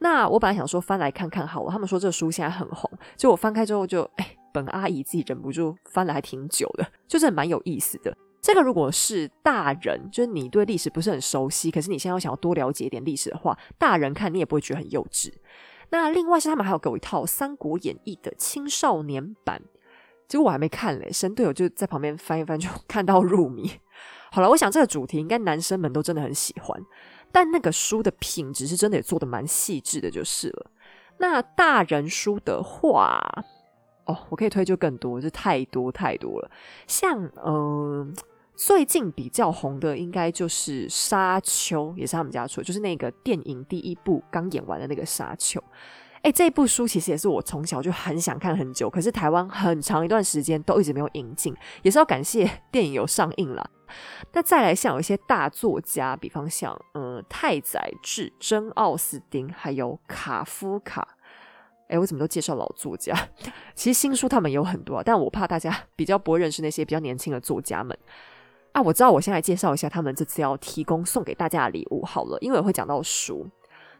[0.00, 4.36] 那我本来想说翻来看看好了，他们说这书现在很红，就我翻开之后就哎。
[4.52, 8.16] 本阿姨自己忍不住翻了，还挺久的，就是蛮有意思的。
[8.42, 15.30] 这个如果是大人，就是你对历史不是很熟悉，可是你现在又想要多了解一点历史的话，大人看你也不会觉得很幼稚。
[15.90, 19.60] 那另外是他们还有给我一套《三国演义》的青少年版，
[20.26, 23.70] 结果我还没看嘞，神队友就在旁边翻一翻，就 看到入迷。
[24.32, 26.80] 好了，我想这个主题应该男生们都真的很喜欢，
[27.30, 30.70] 但那个书的品质是真的也做的蛮细致的，就是了。
[31.18, 33.20] 那大人书的话。
[34.28, 36.50] 我可以推就更多，就太多太多了。
[36.86, 38.14] 像嗯，
[38.54, 45.60] 最近比较红的应该就是《沙丘》，也是他们家出，就是那个电影第一部刚演完的那个《沙丘》。
[46.22, 53.70] 哎，这部书其实也是我从小就很想看很久，可是台湾很长一段时间都一直没有引进，也是要感谢 电影有上映了。
[54.34, 61.16] 那再来像有一些大作家，比方像嗯太宰治、真·奥斯丁，还有卡夫卡。
[61.90, 63.14] 哎，我怎么都介绍老作家？
[63.74, 67.96] 其实新书他们有很多，但我怕大家 比较不会认识那些比较年轻的作家们
[68.72, 68.80] 啊。
[68.80, 73.48] 我知道，我先来介绍一下他们这次要提供送给大家的礼物好了，因为我会讲到书。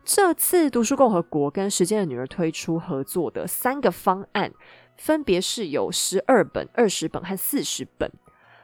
[0.02, 4.50] 这次读书共和国跟时间的女儿推出合作的三个方案，
[4.96, 8.10] 分别是有十二本、二十本和四十本。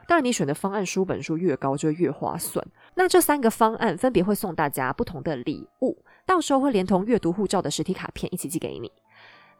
[0.08, 2.64] 当然，你选的方案书本数越高，就越划算。
[2.94, 8.90] 那这三个方案分别会送大家不同的礼物，到时候会连同阅读护照的实体卡片一起寄给你。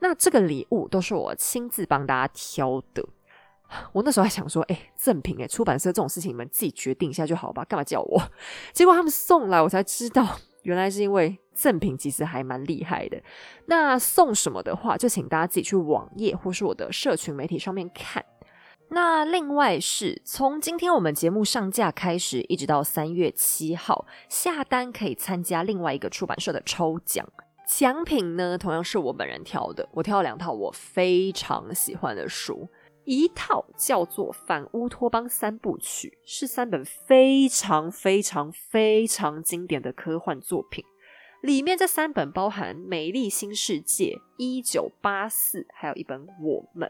[0.01, 3.05] 那这个礼物都是我亲自帮大家挑的。
[3.93, 8.23] 我那时候还想说，哎，赠品哎，出版社这种事情你们自己决定一下就好吧，干嘛叫我？
[8.73, 13.21] 结果他们送来，我才知道，原来是因为赠品其实还蛮厉害的。
[13.67, 18.25] 那送什么的话，就请大家自己去网页或是我的社群媒体上面看。
[18.91, 27.27] 那另外是从今天我们节目上架开始，一直到三月七号下单可以参加另外一个出版社的抽奖。
[27.67, 29.89] 奖品呢，同样是我本人挑的。
[29.93, 32.69] 我挑了两套我非常喜欢的书，
[33.05, 40.85] 一套叫做《反乌托邦三部曲》，是三本非常非常非常经典的科幻作品。
[41.43, 44.05] 里面这三本包含《美丽新世界》、
[44.39, 46.89] 《一九八四》，还有一本《我们》。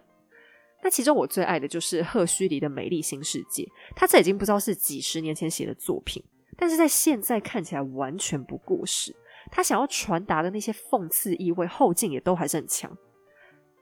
[0.83, 3.63] 那其中我最爱的就是赫胥黎的《美丽新世界》，
[3.97, 6.23] 他这已经不知道是几十年前写的作品，
[6.57, 9.17] 但是在现在看起来完全不过时。
[9.51, 12.91] 他想要传达的那些讽刺意味，后劲也都还是很强。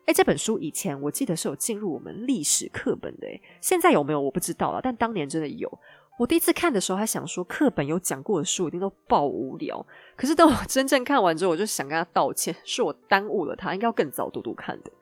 [0.06, 3.26] 哎，这本书以前我记得是有进入我们历史课本的，
[3.60, 5.70] 现在有没有我不知道了，但当年真的有。
[6.18, 9.84] 我第一次看的时候还想说，课本有讲过的书一定都爆无聊。
[10.14, 14.92] 可是等我真正看完之后，我就想跟他道歉，是我耽误了他，应该要更早读读看的。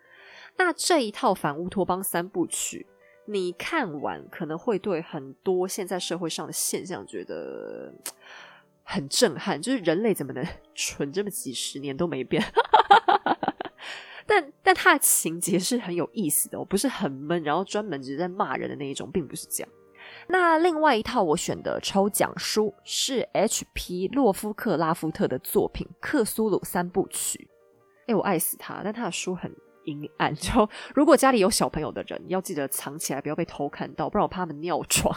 [0.56, 2.86] 那这一套反乌托邦三部曲，
[3.26, 7.92] 你看完可能会对很多现在社会上的现象觉得
[8.82, 12.42] 很震撼，就是人类怎么能 蠢这么几十年都没变？
[14.26, 19.68] 但但他的情节是很有意思的，我不是很闷，然后专门只是在骂人的那一种，并不是这样。
[20.28, 24.08] 那另外一套我选的抽奖书是 H.P.
[24.08, 27.48] 洛夫克拉夫特的作品《克苏鲁三部曲》。
[28.10, 29.54] 哎，我爱死他，但他的书很。
[29.84, 35.12] 阴暗，就 如果家里有小朋友的人，要记得藏起来，不要被偷看到，不然我怕他们尿床。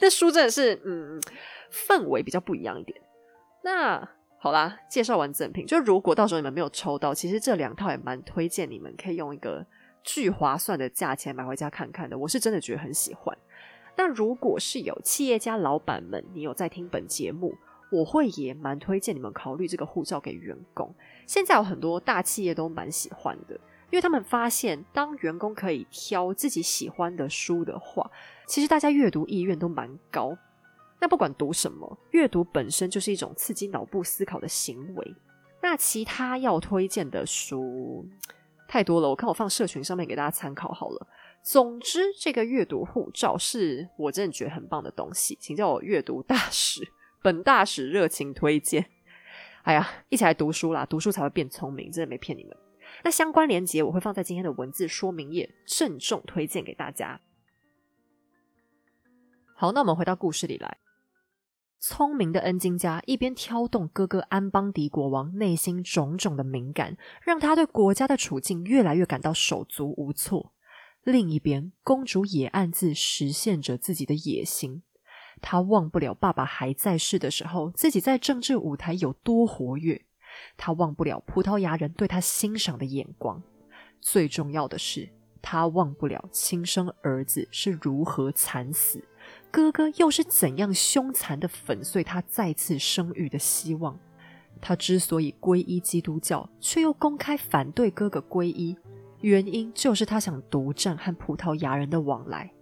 [0.00, 1.20] 那书真的是，嗯，
[1.70, 3.00] 氛围比较不一样一点。
[3.62, 4.08] 那
[4.38, 9.66] 好啦，介绍完赠品，就如果到时候你们没有抽到，其实这两套也蛮推荐你们可以用一个
[10.02, 12.16] 巨划算的价钱买回家看看的。
[12.16, 13.36] 我是真的觉得很喜欢。
[13.96, 17.54] 那如果是有企业家老板们，你有在听本节目？
[17.92, 20.94] 我会也蛮推荐你们考虑这个护照给员工。
[21.26, 23.58] 现在有很多大企业都蛮喜欢的，
[23.90, 28.10] 因为他们发现，当员工可以挑自己喜欢的书的话，
[28.46, 30.36] 其实大家阅读意愿都蛮高。
[31.00, 35.14] 那不管读什么，阅读本身就是一种刺激脑部思考的行为。
[35.62, 38.06] 那其他要推荐的书
[38.68, 41.06] 太多了，我看我放社群上面给大家参考好了。
[41.42, 46.80] 总之，这个阅读护照是我真的觉得很棒的东西，请叫我阅读大使。
[47.22, 48.86] 本大使热情推荐，
[49.64, 50.86] 哎呀，一起来读书啦！
[50.86, 52.56] 读书才会变聪明，真的没骗你们。
[53.02, 57.20] 那相关链接我会放在今天的文字说明页，郑重推荐给大家。
[59.54, 60.78] 好，那我们回到故事里来。
[61.78, 70.52] 聪明的恩金家一边挑动哥哥安邦迪国王内心种种的敏感，让他对国家的处境越来越感到手足无措；
[71.02, 74.82] 另一边，公主也暗自实现着自己的野心。
[75.40, 80.04] 她忘不了爸爸还在世的时候，自己在政治舞台有多活跃。
[80.56, 83.42] 他忘不了葡萄牙人对他欣赏的眼光。
[84.00, 85.08] 最重要的是，
[85.42, 89.04] 他忘不了亲生儿子是如何惨死，
[89.50, 93.98] 哥哥又是怎样凶残的粉碎他再次生育的希望。
[94.60, 98.76] 他之所以皈依基督教，却又公开反对哥哥皈依，
[99.20, 102.52] 原因就是他想独占和葡萄牙人的往来。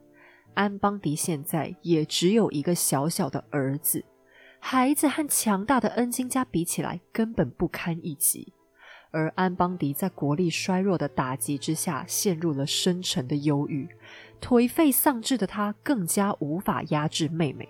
[0.55, 4.05] 安邦迪现在也只有一个小小的儿子，
[4.61, 8.53] 孩子和强大的恩金家比起来根本不堪一击。
[9.11, 13.89] 而安邦迪在国力衰弱的打击之下，陷入了深沉的忧郁，
[14.39, 17.67] 颓废丧志的他更加无法压制妹妹。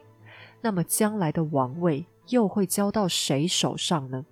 [0.60, 4.26] 那么将来的王位又会交到谁手上呢？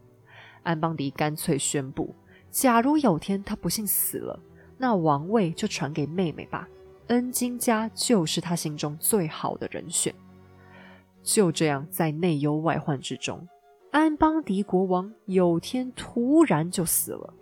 [0.64, 2.12] 安邦迪干脆宣布：
[2.50, 4.40] 假如有天他不幸死了，
[4.76, 6.68] 那王位就传给妹妹吧。
[7.06, 10.12] 恩金家就是他心中最好的人选。
[11.26, 13.48] 就这样，在内忧外患之中，
[13.90, 17.34] 安邦迪国王有天突然就死了。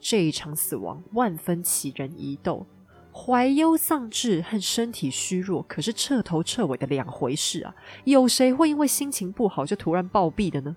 [0.00, 2.66] 这一场死亡万分奇人疑窦，
[3.12, 7.74] 怀忧丧志和身体虚弱可是彻头彻尾的两回事啊！
[8.04, 10.74] 有谁会因为心情不好就突然暴毙的呢？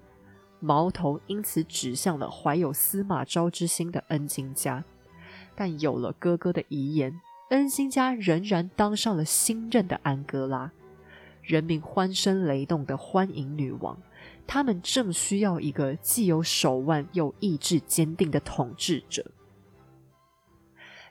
[0.59, 4.83] 矛头因此指向了怀有司马昭之心的恩金家，
[5.55, 7.17] 但有了哥哥的遗言。
[7.51, 10.71] 恩星家仍然当上了新任的安哥拉，
[11.41, 14.01] 人民欢声雷动的欢迎女王。
[14.47, 19.31] 他们正需要一个既有手腕又意志坚定的统治者。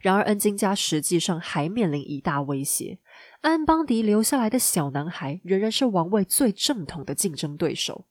[0.00, 2.98] 然而，恩金家实际上还面临一大威胁：
[3.42, 8.06] 安邦迪留下来的小男孩仍然是王位最正统的竞争对手，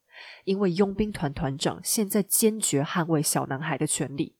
[0.45, 4.35] 因为佣兵团团长现在坚决捍卫小男孩的权利。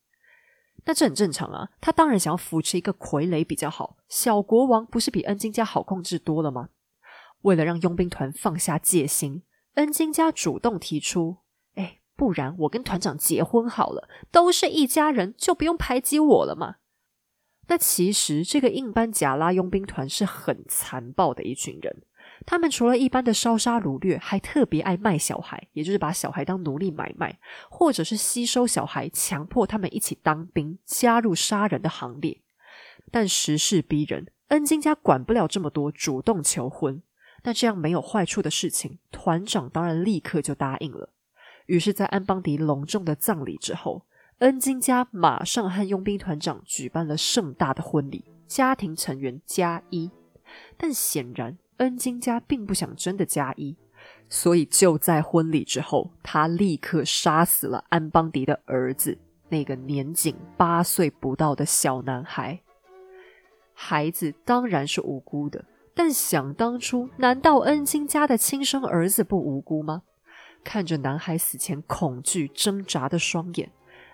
[0.85, 3.97] 那这很正常啊，他当然想要扶持一个傀儡比较好。
[4.07, 6.69] 小国王不是比恩金家好控制多了吗？
[7.41, 9.43] 为了让佣兵团放下戒心，
[9.75, 11.37] 恩金家主动提出
[11.75, 16.75] ：“哎，不然我跟团长结婚好了，都是一家人，就不用排挤我了嘛。”
[17.69, 22.03] 那其实这个印班贾拉佣兵团是很残暴的一群人。
[22.45, 32.41] 他们除了一般的烧杀掳掠，还特别爱卖小孩，也就是把小孩当奴隶买卖，或者是吸收小孩，强迫他们一起当兵，加入杀人的行列。
[33.11, 37.03] 但时势逼人，恩金家管不了这么多，主动求婚。
[37.43, 41.13] 那这样没有坏处的事情，团长当然立刻就答应了。
[41.65, 44.05] 于是，在安邦迪隆重的葬礼之后，
[44.39, 50.09] 恩金家马上和佣兵团长举办了盛大的婚礼，家庭成员加一。
[50.77, 53.77] 但显然，恩金家并不想真的加一，
[54.27, 59.17] 所以就在婚礼之后，他立刻杀死了安邦迪的儿子，
[59.49, 62.59] 那个年仅八岁不到的小男孩。
[63.73, 65.63] 孩子当然是无辜的。
[65.99, 70.03] 但想当初，难道恩金家的亲生儿子不无辜吗？
[70.63, 73.69] 看着男孩死前恐惧挣扎的双眼，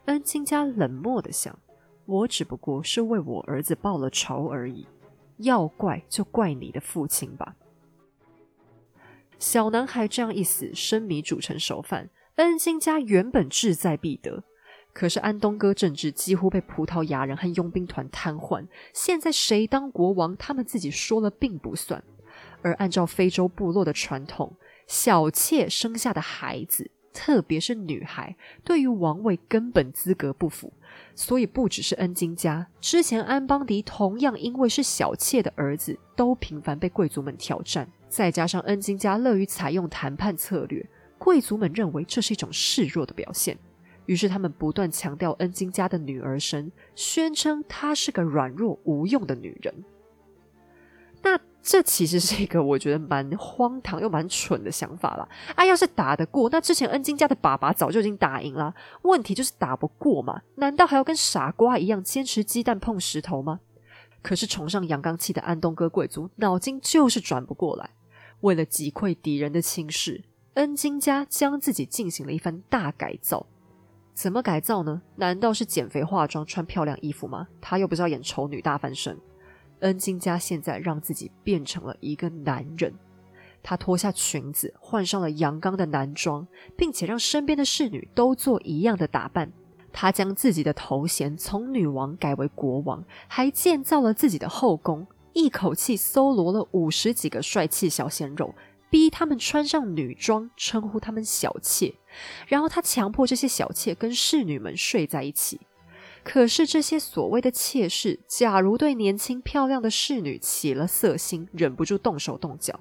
[0.05, 1.59] 恩金家冷漠的想
[2.07, 4.87] ：“我只不过是为我儿子报了仇而已，
[5.37, 7.55] 要怪就怪你的父亲吧。”
[9.37, 14.43] 小男孩这样一死，生米煮成熟饭，恩金家原本志在必得。
[14.95, 22.01] 可是安东哥政治几乎被葡萄牙人和佣兵团瘫痪，现在谁当国王，他们自己说了并不算。
[22.61, 24.55] 而按照非洲部落的传统，
[24.87, 30.71] 小妾生下的孩子，特别是女孩，对于王位根本资格不符。
[31.13, 37.91] 所以不只是恩金家，之前安邦迪同样因为是小妾的儿子，都频繁被贵族们挑战。
[38.07, 43.57] 再加上恩金家乐于采用谈判策略，贵族们认为这是一种示弱的表现。
[44.05, 49.83] 于是他们不断强调恩金家的女儿身，宣称她是个软弱无用的女人。
[51.21, 55.27] 那这其实是一个我觉得蛮荒唐又蛮蠢的想法了。
[55.55, 58.75] 啊，要是打得过，那之前恩金家的爸爸早就已经打赢了。
[59.01, 60.43] 问题就是打不过嘛？
[60.57, 63.59] 难道还要跟傻瓜一样坚持鸡蛋碰石头吗？
[64.21, 67.89] 可是崇尚阳刚气的安东哥贵族脑筋就是转不过来。
[68.41, 73.47] 为了击溃敌人的轻视，恩金家将自己进行了一番大改造。
[74.15, 75.01] 怎么改造呢？
[75.17, 77.45] 难道是减肥、化妆、穿漂亮衣服吗？
[77.59, 79.19] 他又不是要演丑女大翻身。
[79.81, 82.93] 恩金家现在让自己变成了一个男人，
[83.61, 86.47] 他脱下裙子，换上了阳刚的男装，
[86.77, 89.51] 并且让身边的侍女都做一样的打扮。
[89.91, 98.55] 他将自己的头衔从女王改为国王，还建造了自己的后宫，一口气搜罗了五十几个帅气小鲜肉。
[98.87, 101.93] 逼他们穿上女装，称呼他们小妾，
[102.47, 105.59] 然后他强迫这些小妾跟侍女们睡在一起。
[106.23, 112.79] 可是这些所谓的妾室，假如对年轻漂亮的侍女起了色心，忍不住动手动脚，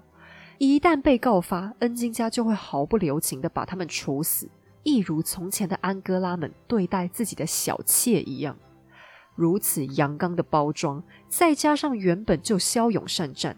[0.57, 4.49] 一旦被告发，恩金家就会毫不留情的把他们处死，
[4.83, 8.57] 一如从前的安哥拉们对待自己的小妾一样。
[9.35, 13.57] 如此阳刚的包装，再加上原本就骁勇善战。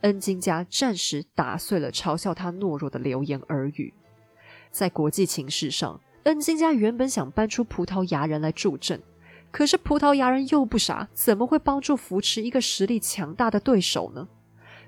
[0.00, 3.92] 恩金家暂时打碎了嘲笑他懦弱的流言耳语。
[4.78, 9.02] 在国际情势上，恩金家原本想搬出葡萄牙人来助阵，
[9.50, 14.28] 可是葡萄牙人又不傻，怎么会帮助扶持一个实力强大的对手呢？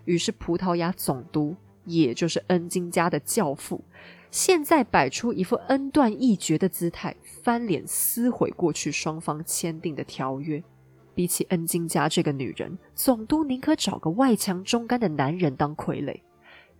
[0.04, 3.82] 于是，葡萄牙总督，也就是恩金家的教父，
[4.30, 10.62] 现在摆出一副恩断义绝的姿态，翻脸撕毁过去双方签订的条约。
[11.16, 16.20] 比起恩金家这个女人，总督宁可找个外强中干的男人当傀儡。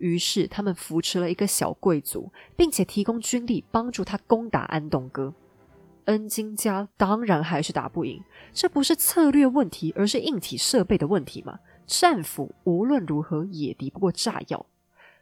[0.01, 5.33] 于是他们扶持了一个小贵族，并且提供军力帮助他攻打安东哥。
[6.05, 8.21] 恩金家当然还是打不赢，
[8.51, 11.59] 这不是策略问题，而是硬体设备的问题嘛？
[11.85, 14.65] 战斧无论如何也敌不过炸药。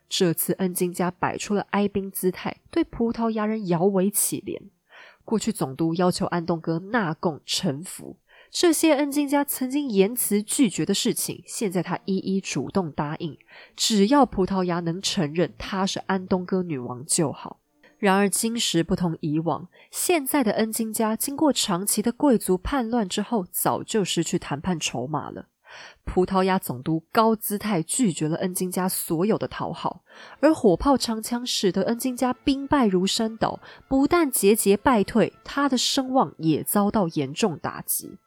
[0.08, 4.60] 这次恩金家摆出了哀兵姿态，对葡萄牙人摇尾乞怜。
[5.26, 8.16] 过去总督要求安东哥纳贡臣服。
[8.52, 13.38] 这些恩金家曾经言辞拒绝的事情，现在他一一主动答应，
[13.76, 17.60] 只要葡萄牙能承认他是安东哥女王就好。
[18.00, 25.48] 然而今时不同以往，现在的恩金家经过长期的贵族叛乱之后，早就失去谈判筹码了。
[26.04, 30.02] 葡萄牙总督高姿态拒绝了恩金家所有的讨好，
[30.40, 38.18] 而火炮长枪使得恩金家兵败如山倒，不但节节败退，他的声望也遭到严重打击。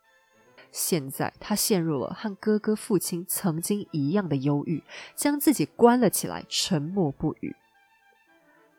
[0.72, 4.82] 现在他陷入了和哥哥父亲曾经一样的忧郁，
[5.14, 7.54] 将自己关了起来，沉默不语。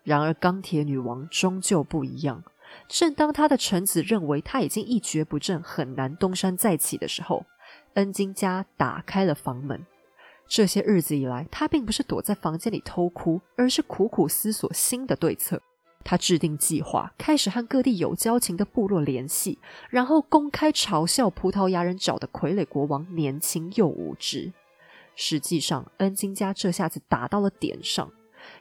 [0.04, 2.44] 然而钢铁女王终究不一样。
[2.88, 7.46] 正当他的臣子认为他已经一蹶不振，很难东山再起的时候，
[7.94, 9.86] 恩金家打开了房门。
[10.48, 15.62] 这些日子以来，他并不是躲在房间里偷哭，而是苦苦思索新的对策。
[16.04, 24.52] 他制定计划，开始和各地有交情的部落联系，然后公开嘲笑葡萄牙人找的傀儡国王年轻又无知。
[25.16, 28.12] 实际上，恩金家这下子打到了点上。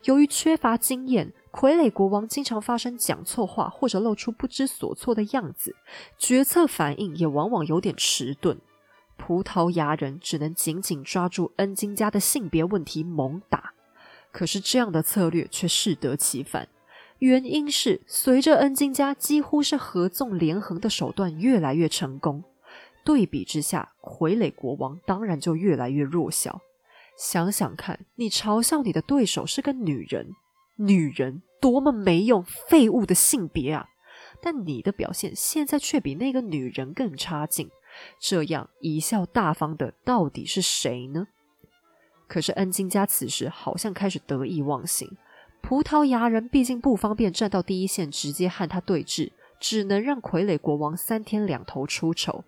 [0.04, 5.74] 由于缺乏经验，傀儡国王经常发生讲错话或者露出不知所措的样子，
[6.16, 8.60] 决策反应也往往有点迟钝。
[9.16, 13.72] 葡萄牙人只能紧紧抓住恩金家的性别问题猛打。
[14.30, 16.68] 可是这样的策略却适得其反，
[17.22, 22.42] 原因是随着恩金家几乎是合纵连横的手段越来越成功，
[23.04, 26.60] 对比之下，傀儡国王当然就越来越弱小。
[27.16, 30.32] 想想看，你嘲笑你的对手是个女人，
[30.78, 33.86] 女人多么没用、废物的性别啊！
[34.40, 37.70] 但你的表现现在却比那个女人更差劲，
[38.18, 41.28] 这样贻笑大方的到底是谁呢？
[42.26, 45.08] 可是恩金家此时好像开始得意忘形，
[45.62, 52.44] 葡萄牙人毕竟不方便站到第一线直接和他对峙，只能让傀儡国王三天两头出丑。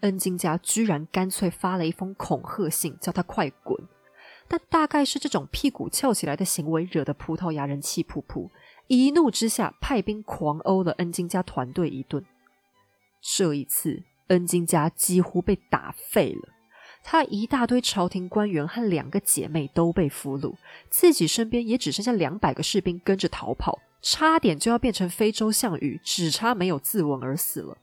[0.00, 3.78] 恩金家居然干脆发了一封恐吓信，叫他快滚。
[4.46, 8.50] 但大概是这种屁股翘起来的行为，惹得葡萄牙人气扑扑。
[8.86, 12.24] 一怒之下，派兵狂殴了恩金家团队一顿。
[13.20, 16.53] 这一次，恩金家几乎被打废了。
[17.06, 20.54] 他一大堆朝廷官员和两个姐妹都被俘虏，
[20.88, 27.76] 自己身边也只剩下两百个士兵跟着逃跑，差点就要变成非洲项羽，只差没有自刎而死了。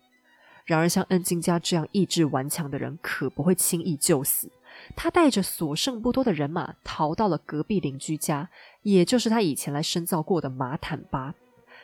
[0.66, 4.52] 然而，像恩金家这样意志顽强的人，可不会轻易就死。
[4.96, 8.50] 他带着所剩不多的人马逃到了隔壁邻居家，
[8.82, 11.36] 也就是他以前来深造过的马坦巴。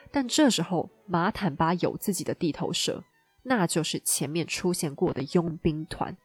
[0.09, 3.03] 但这时候，马坦巴有自己的地头蛇，
[3.43, 6.17] 那就是前面出现过的佣兵团。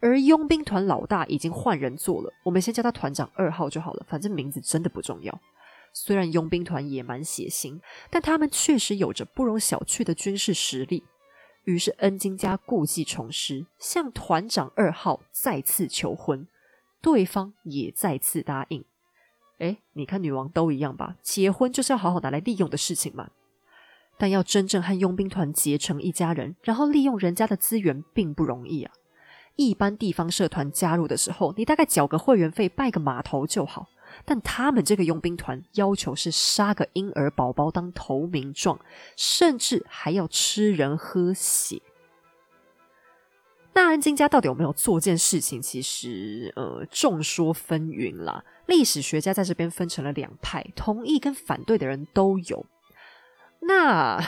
[0.00, 5.40] 而佣兵团老大已经换人做了，我们先叫他团长二号就好了，反正名字真的不重要。
[5.92, 7.80] 虽然佣兵团野蛮血腥，
[8.10, 11.04] 但他们确实有着不容小觑的军事实力。
[11.64, 16.46] 于是恩金家故技重施，向团长二号再次求婚，
[17.02, 18.84] 对方也再次答应。
[19.58, 21.16] 哎，你看女王都一样吧？
[21.20, 23.30] 结婚就是要好好拿来利用的事情嘛。
[24.16, 28.92] 但要真正和佣兵团结成一家人，然后利用人家的资源，并不容易啊。
[29.58, 33.88] 一般地方社团加入的时候，你大概缴个会员费，拜个码头就好。
[34.24, 38.78] 但他们这个佣兵团要求是杀个婴儿宝宝当投名状，
[39.16, 41.82] 甚至还要吃人喝血。
[43.74, 45.60] 那安金家到底有没有做件事情？
[45.60, 48.44] 其实，呃，众说纷纭啦。
[48.66, 52.64] 历史学家在这边分成了两派，同意跟反对的人都有。
[53.60, 54.24] 那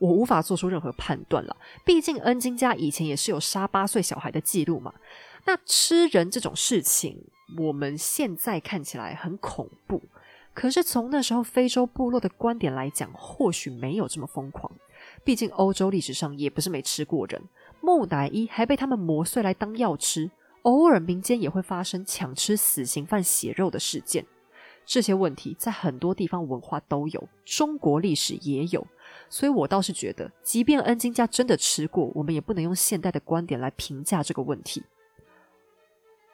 [0.00, 4.92] 我无法做出任何判断了，毕竟恩金家以前也是有杀八岁小孩的记录嘛。
[5.46, 7.26] 那吃人这种事情。
[7.58, 10.00] 我们现在看起来很恐怖，
[10.54, 14.70] 可是从那时候非洲部落的观点来讲，或许没有这么疯狂。
[15.24, 17.42] 毕竟欧洲历史上也不是没吃过人，
[17.80, 20.30] 木乃伊还被他们磨碎来当药吃。
[20.62, 24.24] 偶尔民间也会发生抢吃死刑犯血肉的事件。
[24.84, 28.86] 这些问题在很多地方文化都有，中国历史也有。
[29.28, 34.82] 所以我倒是觉得，即便恩金家真的吃过，我们也不能用现代的观点来评价这个问题。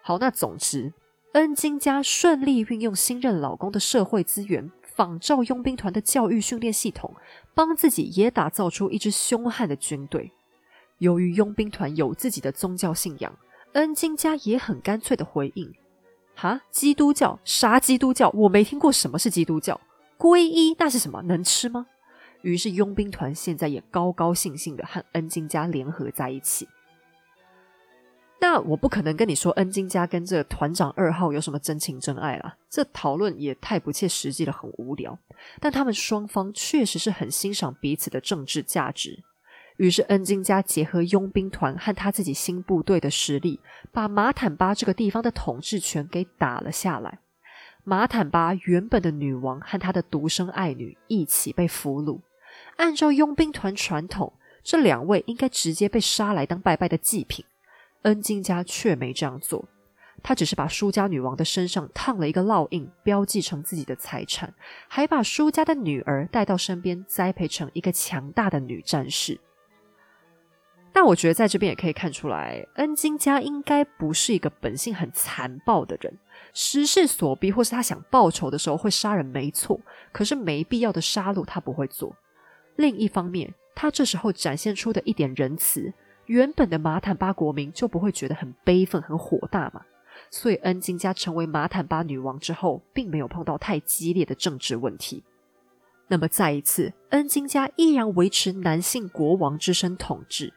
[0.03, 0.93] 好，那总之。
[1.33, 7.15] 恩金家顺利运用新任老公的社会资源，仿照佣兵团的教育训练系统，
[7.53, 10.33] 帮自己也打造出一支凶悍的军队。
[10.97, 13.39] 由于佣兵团有自己的宗教信仰，
[13.73, 15.75] 恩金家也很干脆的回应
[16.37, 17.39] ：“哈，基督教？
[17.45, 18.31] 啥基督教？
[18.35, 19.81] 我没听过什么是基督教。
[20.19, 21.23] 皈依那是什么？
[21.23, 21.87] 能吃吗？”
[22.43, 26.69] 于是佣兵团现在也高高兴兴的和恩金家联合在一起。
[28.39, 35.19] 那我不可能跟你说恩金家跟这团长二号有什么真情真爱啦，这讨论也太不切实际了，很无聊。
[35.59, 39.25] 但他们双方确实是很欣赏彼此的政治价值，
[39.77, 43.61] 于是恩金家结合佣兵团和他自己新部队的实力，
[43.93, 47.19] 把马坦巴这个地方的统治权给打了下来。
[47.85, 52.21] 马坦巴原本的女王和她的独生爱女一起被俘虏，
[52.77, 54.33] 按照佣兵团传统，
[54.65, 57.45] 这两位应该直接被杀来当拜拜的祭品。
[58.03, 59.69] 恩金家却没这样做，
[60.23, 64.53] 他只是把舒家女王的身上烫了一个烙印，标记成自己的财产，
[64.89, 69.39] 还把舒家的女儿带到身边，栽培成一个强大的女战士。
[70.97, 76.19] 但我觉得在这边也可以看出来，恩金家应该不是一个本性很残暴的人，
[76.55, 79.79] 时势所逼或是他想报仇的时候会杀人，没错。
[80.11, 82.17] 可是没必要的杀戮他不会做。
[82.77, 85.93] 另一方面，他这时候展现出的一点仁慈。
[86.25, 89.83] 原本的马坦巴国民就不会觉得很悲愤、很火大嘛？
[90.31, 95.23] 所以恩金家成为马坦巴女王之后，并没有碰到太激烈的政治问题。
[96.09, 100.55] 那么再一次，恩金家依然维持男性国王之身统治，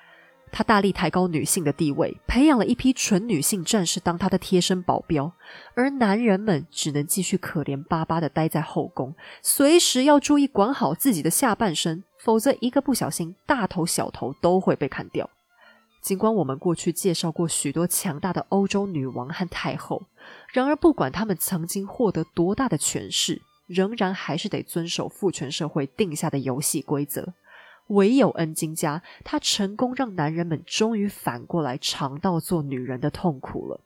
[0.51, 5.31] 他大力抬高女性的地位，培养了一批纯女性战士当他的贴身保镖，
[5.75, 15.29] 而男人们只能继续可怜巴巴的待在后宫，随时要注意管好自己的下半身，否则一个不小心，大头小头都会被砍掉。
[16.01, 20.03] 尽管我们过去介绍过许多强大的欧洲女王和太后，
[20.53, 27.33] 然而不管她们曾经获得多大的权势，仍然还是得遵守父权社会定下的游戏规则。
[27.89, 33.81] 唯有恩金家，她成功让男人们终于反过来尝到做女人的痛苦了。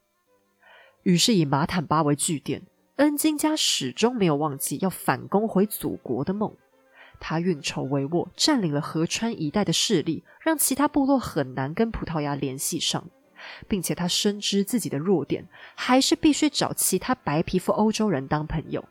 [1.04, 2.62] 于是以马坦巴为据点，
[2.96, 6.56] 恩金家始终没有忘记要反攻回祖国的梦。
[7.20, 13.10] 他运筹帷幄，占领了河川一带的势力，让其他部落很难跟葡萄牙联系上，
[13.68, 18.84] 并且他深知自己的弱点，还是必须找其他白皮肤欧洲人当朋友。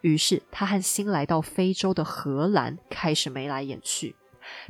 [0.00, 4.14] 于是，他和新来到非洲的荷兰开始眉来眼去。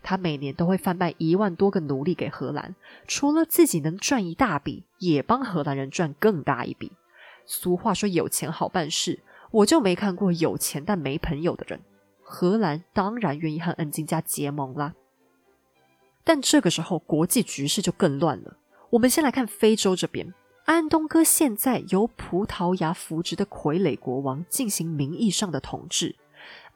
[0.03, 2.75] 他每年都会贩卖一万多个奴隶给荷兰，
[3.07, 6.93] 除了自己能赚一大笔，也帮荷兰人赚更大一笔。
[7.47, 9.21] 俗话说：“有钱好办事。”
[9.51, 11.81] 我就没看过有钱但没朋友的人。
[12.23, 14.93] 荷兰当然愿意和恩金家结盟啦。
[16.23, 18.59] 但这个时候，国际局势就更乱了。
[18.91, 20.35] 我们先来看非洲这边，
[20.67, 26.17] 安东哥现在由葡萄牙扶植的傀儡国王进行名义上的统治。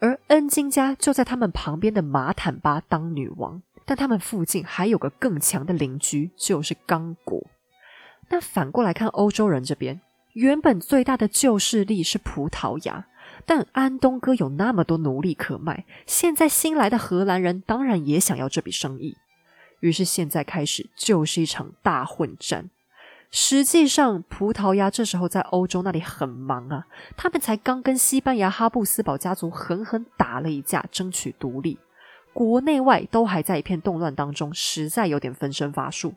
[0.02, 7.46] 而恩金家就在他们旁边的马坦巴当女王，但他们附近还有个更强的邻居，就是刚果。
[8.28, 10.00] 那反过来看欧洲人这边，
[10.32, 13.06] 原本最大的旧势力是葡萄牙，
[13.46, 19.16] 但安东哥有那么多奴隶可卖，现在新来的荷兰人当然也想要这笔生意，
[19.78, 22.70] 于是现在开始就是一场大混战。
[23.34, 31.78] 实际上，葡萄牙这时候在欧洲那里很忙啊，他们才刚跟西班牙哈布斯堡家族狠狠打了一架，争取独立，
[32.34, 36.12] 国内外都还在一片动乱当中，实在有点分身乏术。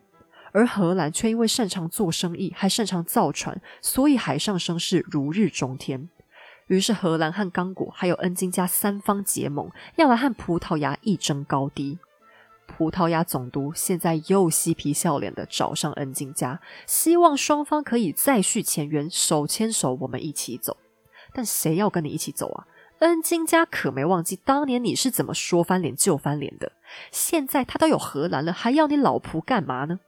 [0.52, 6.10] 而荷兰却因为擅长做生意，还擅长造船，所以海上声势如日中天。
[6.68, 11.98] 于是，荷兰和刚果还有恩金家三方结盟，要来和葡萄牙一争高低。
[12.68, 20.78] 葡萄牙总督现在又嬉皮笑脸的找上恩金家，希望双方可以再续前缘，手牵手，我们一起走。
[21.34, 22.68] 但谁要跟你一起走啊？
[23.00, 26.72] 恩金家可没忘记当年你是怎么说翻脸就翻脸的。
[27.12, 30.00] 现在他都有荷兰了，还要你老仆干嘛呢？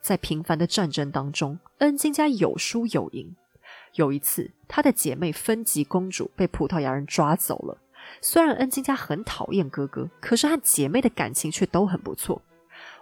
[0.00, 3.36] 在频繁的战争当中，恩金家有输有赢。
[3.94, 7.78] 有一次，他的姐妹芬吉公主被葡萄牙人抓走了。
[8.24, 12.40] 虽然恩金家很讨厌哥哥，可是和姐妹的感情却都很不错。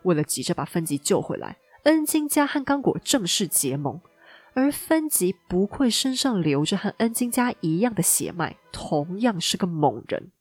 [0.03, 4.01] 为了急着把芬吉救回来，恩金家和刚果正式结盟。
[4.55, 10.33] 而芬吉不愧身上流着和恩金家一样的血脉，同样是个猛人。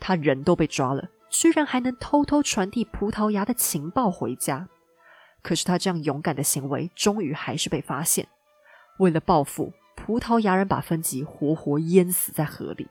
[0.00, 4.68] 他人都被抓了，居然还能偷偷传递葡萄牙的情报回家。
[5.42, 8.26] 可是他这样勇敢的行为，终于还是被发现。
[8.98, 12.88] 为了报复，葡萄牙人把芬吉活活淹死在河里。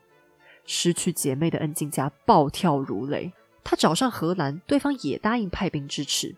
[0.66, 3.32] 失去姐妹的恩静家暴跳如雷，
[3.64, 6.36] 他找上荷兰，对方也答应派兵支持。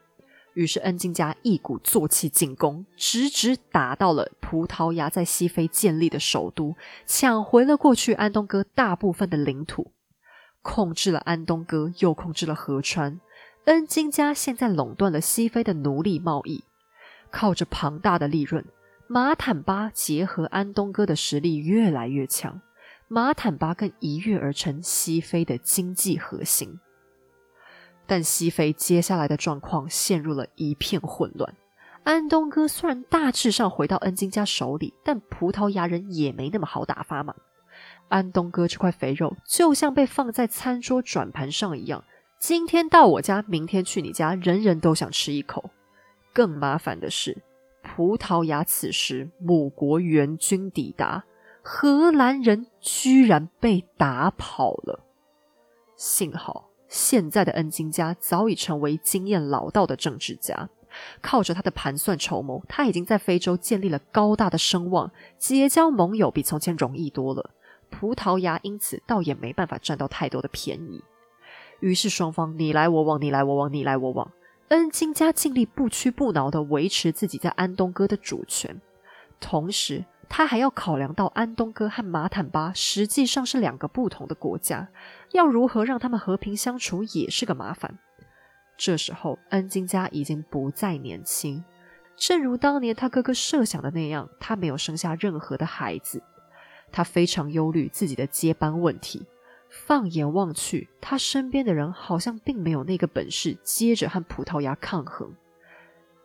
[0.53, 9.91] 于是恩静家一鼓作气进攻，直直打到了葡萄牙在西非建立的首都，抢回了过去安东哥大部分的领土，
[10.61, 13.19] 控制了安东哥，又控制了河川。
[13.65, 16.63] 恩金家现在垄断了西非的奴隶贸易，
[17.31, 18.63] 靠着庞大的利润，
[19.07, 22.61] 马坦巴结合安东哥的实力越来越强。
[23.07, 26.79] 马坦巴更一跃而成西非的经济核心，
[28.07, 31.55] 但西非接下来的状况陷入了一片混乱。
[32.03, 37.35] 安东哥虽然大致上回到恩金家手里，但葡萄牙人也没那么好打发嘛。
[38.07, 42.03] 安东哥这块肥肉就像被放在餐桌转盘上一样，
[42.39, 45.69] 今天到我家，明天去你家，人人都想吃一口。
[46.33, 47.37] 更麻烦的是，
[47.83, 51.23] 葡萄牙此时母国援军抵达。
[51.67, 55.03] 荷兰人居然被打跑了，
[55.95, 60.69] 幸好现在的恩金家早已成为经验老道的政治家，
[61.23, 67.49] 靠着他的盘算筹谋，他已经在非洲建立了高大的声望，结交盟友比从前容易多了。
[67.89, 71.03] 葡萄牙因此倒也没办法占到太多的便宜，
[71.79, 74.31] 于是双方你来我往，你来我往，你来我往。
[74.67, 78.79] 恩金家尽力不屈不挠的维持自己在安东哥的主权，
[79.39, 80.05] 同时。
[80.27, 84.89] 他还要考量到安东哥和马坦巴实际上是两个不同的国家，
[85.31, 87.97] 要如何让他们和平相处也是个麻烦。
[88.77, 91.63] 这时候，恩金家已经不再年轻，
[92.17, 96.21] 正如当年他哥哥设想的那样，他没有生下任何的孩子。
[96.91, 99.25] 他非常忧虑自己的接班问题。
[99.69, 105.33] 放眼望去，他身边的人好像并没有那个本事接着和葡萄牙抗衡。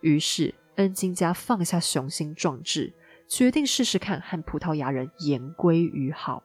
[0.00, 2.92] 于是，恩金家放下雄心壮志。
[3.30, 6.42] 决定试试看和葡萄牙人言归于好。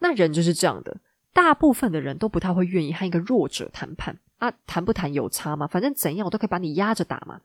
[0.00, 1.00] 那人就是这样的，
[1.32, 5.66] 大部分的人都不太会愿意和一个弱者谈判，啊，谈不谈有差吗？
[5.66, 7.40] 反正怎样我都可以把你压着打嘛。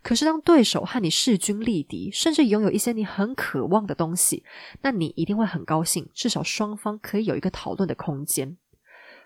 [0.00, 4.44] 可是当对手和你势均力敌，甚至拥有一些你很渴望的东西，
[4.82, 8.56] 那你一定会很高兴，至少双方可以有一个讨论的空间。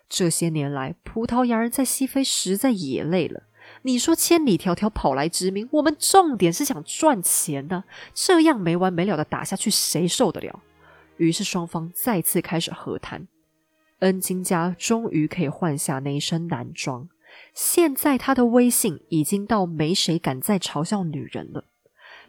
[0.09, 3.43] 这些年来，葡萄牙人在西非实在也累了。
[3.83, 7.85] 你说千里迢迢跑来殖民，我们重点是想赚钱呢。
[8.13, 10.61] 这样没完没了的打下去，谁受得了？
[11.17, 13.27] 于是双方再次开始和谈。
[14.01, 17.09] 恩金家终于可以换下那一身男装，
[17.53, 21.65] 现在他的威信已经到没谁敢再嘲笑女人了。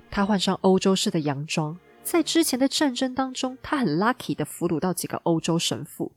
[0.09, 6.11] 他换上欧洲式的洋装，在之前的战争当中，他很 lucky 的俘虏到几个欧洲神父。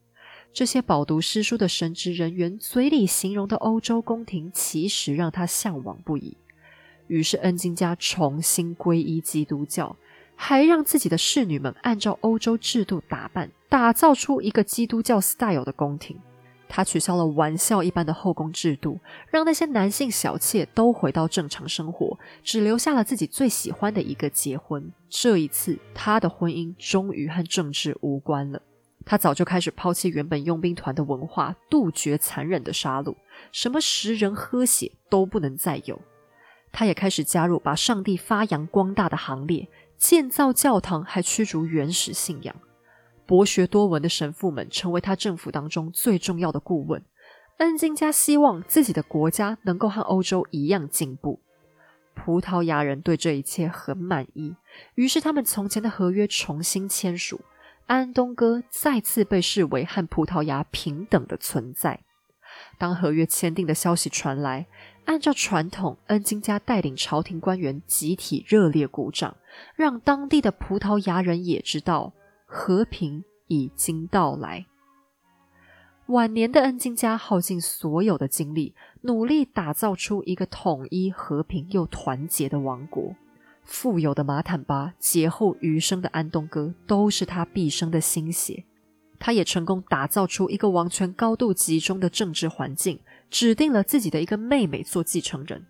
[0.54, 6.36] 这些饱读诗书的神职人员嘴里形容的欧洲宫廷，其实让他向往不已。
[7.08, 9.96] 于是恩金家重新皈依基督教，
[10.36, 16.16] 还让自己的侍女们按照欧洲制度打扮，打造出一个基督教 style 的宫廷。
[16.68, 24.92] 他取消了玩笑一般的后宫制度，让那些男性小妾都回到正常生活，只留下了自己最喜欢的一个结婚。
[25.08, 28.62] 这一次，他的婚姻终于和政治无关了。
[29.04, 33.14] 他早就开始抛弃原本佣兵团的文化，杜绝残忍的杀戮，
[33.52, 36.00] 什么食人喝血都不能再有。
[36.72, 42.56] 他也开始加入把上帝发扬光大的行列，建造教堂，还驱逐原始信仰。
[43.26, 47.02] 博学多闻的神父们成为他政府当中最重要的顾问。
[47.58, 51.40] 恩金加希望自己的国家能够和欧洲一样进步。
[52.14, 54.56] 葡萄牙人对这一切很满意，
[54.96, 57.40] 于是他们从前的合约重新签署。
[57.86, 62.00] 安东哥再次被视为和葡萄牙平等的存在。
[62.78, 64.66] 当合约签订的消息传来，
[65.04, 69.36] 按照传统，恩金家带领朝廷官员集体热烈鼓掌，
[69.74, 72.12] 让当地的葡萄牙人也知道
[72.46, 74.66] 和平已经到来。
[76.06, 83.14] 晚年的恩金家耗尽所有的精力，努力打造出一个统一、和平又团结的王国。
[83.64, 88.64] 富有的马坦巴，劫后余生的安东哥，都是他毕生的心血。
[89.18, 93.00] 他也成功打造出一个王权高度集中的政治环境，
[93.30, 95.64] 指定了自己的一个妹妹做继承人。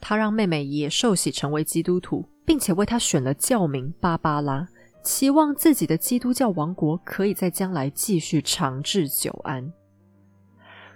[0.00, 4.68] 他让妹妹也受洗成为基督徒，并且为他选了教名芭芭拉，
[5.02, 9.72] 期望自己的基督教王国可以在将来继续长治久安。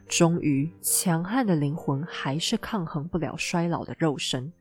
[0.08, 4.52] 终于，强悍的灵魂还是抗衡不了衰老的肉身。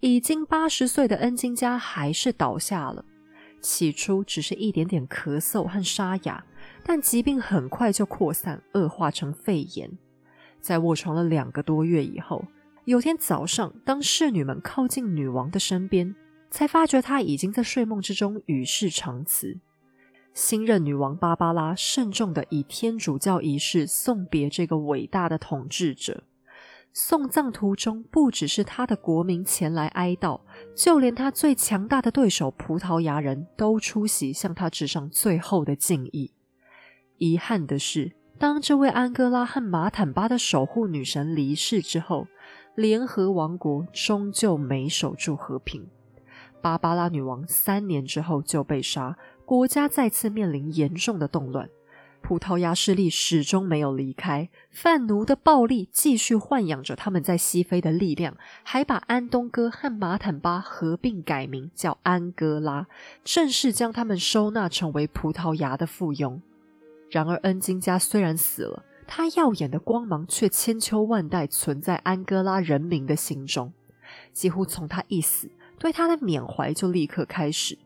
[0.00, 3.04] 已经八十岁的恩金家还是倒下了。
[3.60, 6.44] 起初只是一点点咳嗽和沙哑，
[6.84, 9.90] 但疾病很快就扩散，恶化成肺炎。
[10.60, 12.44] 在卧床了两个多月以后，
[12.84, 16.14] 有天早上，当侍女们靠近女王的身边，
[16.50, 19.58] 才发觉她已经在睡梦之中与世长辞。
[20.34, 26.22] 新任女王芭芭拉慎重地以天主教仪式送别这个伟大的统治者。
[26.92, 30.40] 送葬途中，不只是他的国民前来哀悼，
[30.74, 36.32] 就连他最强大的对手葡萄牙人都出席，向他致上最后的敬意。
[37.18, 42.26] 遗憾的是，当这位安哥拉和马坦巴的守护女神离世之后，
[42.74, 45.88] 联合王国终究没守住和平。
[46.60, 51.68] 芭芭拉女王三年之后就被杀，国家再次面临严重的动乱。
[52.28, 62.86] 葡萄牙势力始终没有离开，贩奴的暴力继续豢养着他们在西非的力量，还把安东哥和马坦巴合并改名叫安哥拉，
[63.24, 66.38] 正式将他们收纳成为葡萄牙的附庸。
[67.08, 73.72] 然而，恩金加虽然死了，他耀眼的光芒却千秋万代存在安哥拉人民的心中。
[74.34, 77.78] 几乎从他一死，对他的缅怀就立刻开始。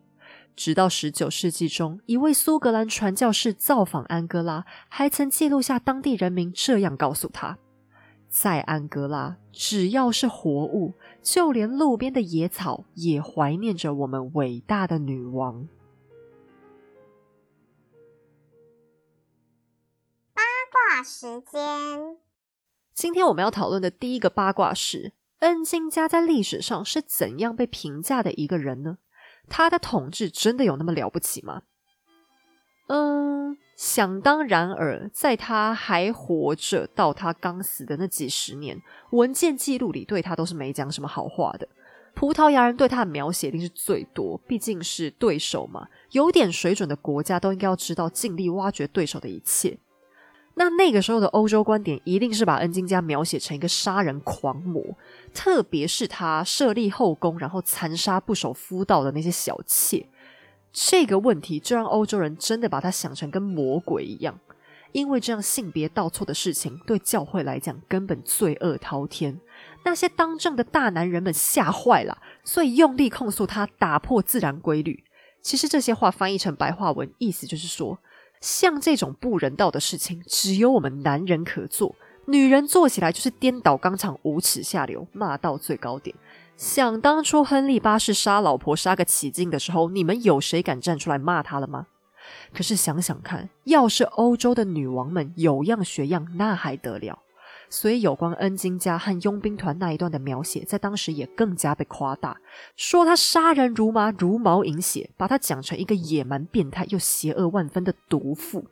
[0.55, 7.59] 直到十九世纪中，一位苏格兰传教士造访安哥拉，还曾记录下当地人民这样告诉他：
[8.29, 15.69] 在安哥拉，只要是活物，就连路边的野草，也怀念着我们伟大的女王。
[20.35, 22.17] 八卦时间，
[22.95, 28.99] 今天我们要讨论的第一个八卦是：恩金家在历史上是怎样被评价的一个人呢？
[29.49, 31.63] 他的统治真的有那么了不起吗？
[32.89, 38.81] 嗯，想当然尔，在他还活着到他刚死的那几十年，
[39.11, 41.69] 文件记录里对他都是没讲什么好话的。
[42.15, 45.89] 葡萄牙人对他的描写一定是最多，毕竟是对手嘛。
[46.11, 49.79] 有点水准的国家都应该要知道尽力挖掘对手的一切。
[50.55, 54.97] 那那个时候的欧洲观点一定是把恩金家描写成一个杀人狂魔，
[55.33, 60.07] 特别是他设立后宫，然后残杀不守夫道的那些小妾。
[60.73, 64.39] 这个问题就让欧洲人真的把他想成跟魔鬼一样。
[64.93, 69.41] 因为这样性别倒错的事情对教会来讲根本罪恶滔天。
[69.85, 75.03] 那些当政的大男人们吓坏了，所以用力控诉他打破自然规律。
[75.41, 77.99] 其实这些话翻译成白话文，意思就是说，
[78.43, 81.95] 像这种不人道的事情，只有我们男人可做，
[82.27, 86.15] 女人做起来就是颠倒纲常、无耻下流，骂到最高点。
[86.57, 91.87] 想当初亨利八世杀老婆杀个起劲的时候，你们有谁敢站出来骂他了吗？
[92.53, 97.21] 可是想想看，要是欧洲的女王们有样学样，那还得了？
[97.73, 102.37] 所以有关恩金家和佣兵团那一段的描写，在当时也更加被夸大，
[102.77, 108.67] 说他杀人如麻，如毛饮血，把他讲成一个野蛮、变态又邪恶万分的毒妇。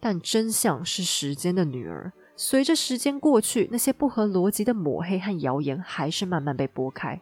[0.00, 7.20] 但真相是时间的女儿，随着时间过去，那些不合逻辑的抹黑和谣言还是慢慢被拨开。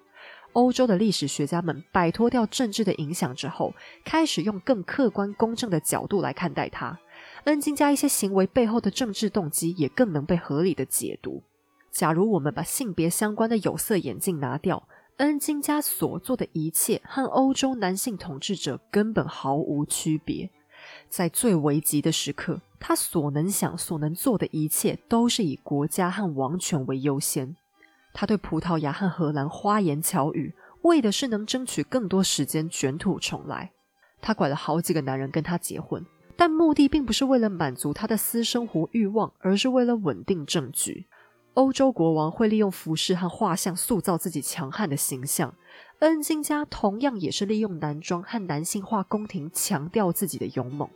[0.55, 6.99] 欧洲的历史学家们摆脱掉政治的影响之后，开始用更客观公正的角度来看待他。
[7.47, 11.45] 恩金家一些行为背后的政治动机也更能被合理的解读。
[11.93, 14.89] 假如我们把性别相关的有色眼镜拿掉，
[15.19, 20.51] 恩金家所做的一切和欧洲男性统治者根本毫无区别。
[21.09, 27.55] 在最危急的时刻，他所能想、所能做的一切都是以国家和王权为优先。
[28.13, 33.71] 他对葡萄牙和荷兰花言巧语，为的是能争取更多时间卷土重来。
[34.21, 36.05] 他拐了好几个男人跟他结婚。
[36.37, 41.07] 但目的并不是为了满足他的私生活欲望，而是为了稳定政局。
[41.55, 45.55] 欧洲国王会利用服饰和画像塑造自己强悍的形象，
[46.01, 50.87] 恩金家同样也是利用男装和男性化宫廷强调自己的勇猛。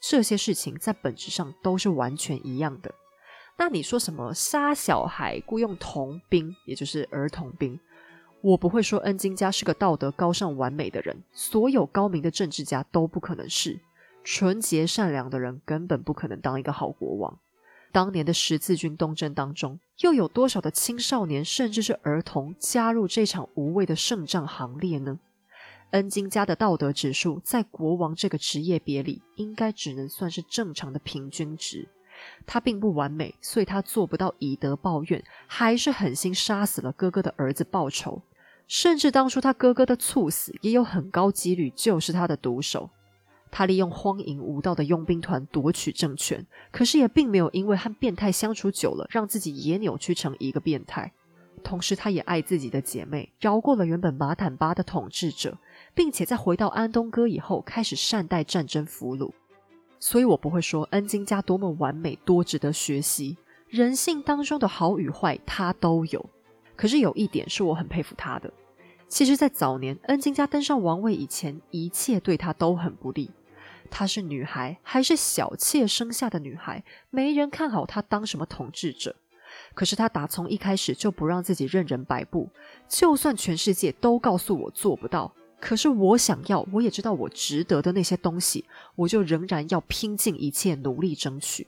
[0.00, 2.90] 这些事情在本质上都是完全一样的。
[3.58, 7.78] 那你说什么杀小孩、雇佣童兵，也就是儿童兵？
[8.40, 13.78] 我不会说恩金家是个道德高尚、完美的人，所有高明的政治家都不可能是。
[14.30, 17.38] 纯洁善良的人根本不可能当一个好国王。
[17.90, 25.18] 当年的十字军东征当中，又有多少的青少年甚至是儿童加入这场无谓的胜仗行列呢？
[25.92, 31.88] 恩金家的道德指数在国王这个职业别里，应该只能算是正常的平均值。
[32.44, 38.20] 他并不完美，所以他做不到以德报怨，还是狠心杀死了哥哥的儿子报仇。
[38.66, 42.90] 甚至当初他哥哥的猝死，也有很高几率就是他的毒手。
[43.50, 51.12] 他利用荒淫无道的佣兵团夺取政权，可是也并没有因为和变态相处久了，让自己也扭曲成一个变态。
[51.64, 55.58] 同时，他也爱自己的姐妹，饶过了原本马坦巴的统治者，
[55.92, 59.32] 并且在回到安东哥以后，开始善待战争俘虏。
[59.98, 63.36] 所以我不会说恩金家多么完美，多值得学习。
[63.68, 66.24] 人性当中的好与坏，他都有。
[66.76, 68.52] 可是有一点是我很佩服他的。
[69.08, 73.28] 其实，在早年恩金家登上王位以前，一切对他都很不利。
[73.90, 79.16] 她是女孩，还是小妾生下的女孩，没人看好她当什么统治者。
[79.74, 82.48] 可是她打从一开始就不让自己任人摆布，
[82.88, 88.64] 就算全世界都告诉我做不到，可是我想要，我也知道我值得的那些东西，
[88.94, 91.66] 我就仍然要拼尽一切努力争取。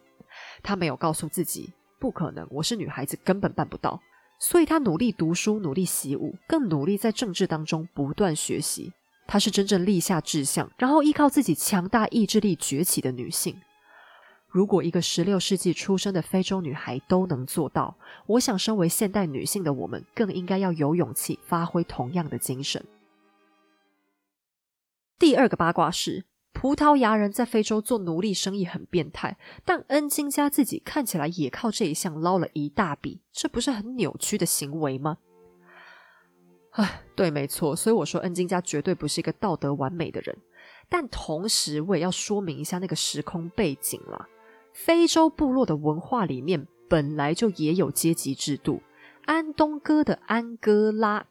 [0.63, 4.01] 她没有告诉自己不可能，我是女孩子，根本办不到。
[4.39, 8.93] 所以她努力读书，努力习武，更努力在政治当中不断学习。
[9.31, 13.57] 她是真正立下志向，然后依靠自己强大意志力崛起的女性。
[14.49, 22.85] 如果一个十六世纪出生的非洲女孩都能做到，我想，身为现代女性的我们，更应该要有勇气发挥同样的精神。
[25.17, 35.19] 第二个八卦是，葡萄牙人在非洲做奴隶生意很变态，但恩金家自己看起来也靠这一项捞了一大笔，这不是很扭曲的行为吗？
[37.15, 40.37] 对，没错，所以我说恩金家绝对不是一个道德完美的人。
[40.89, 44.29] 但同时，我也要说明一下那个时空背景了。
[44.73, 48.83] 非洲部落的文化里面本来就也有阶级制度。
[49.27, 51.27] 安东哥的安哥拉，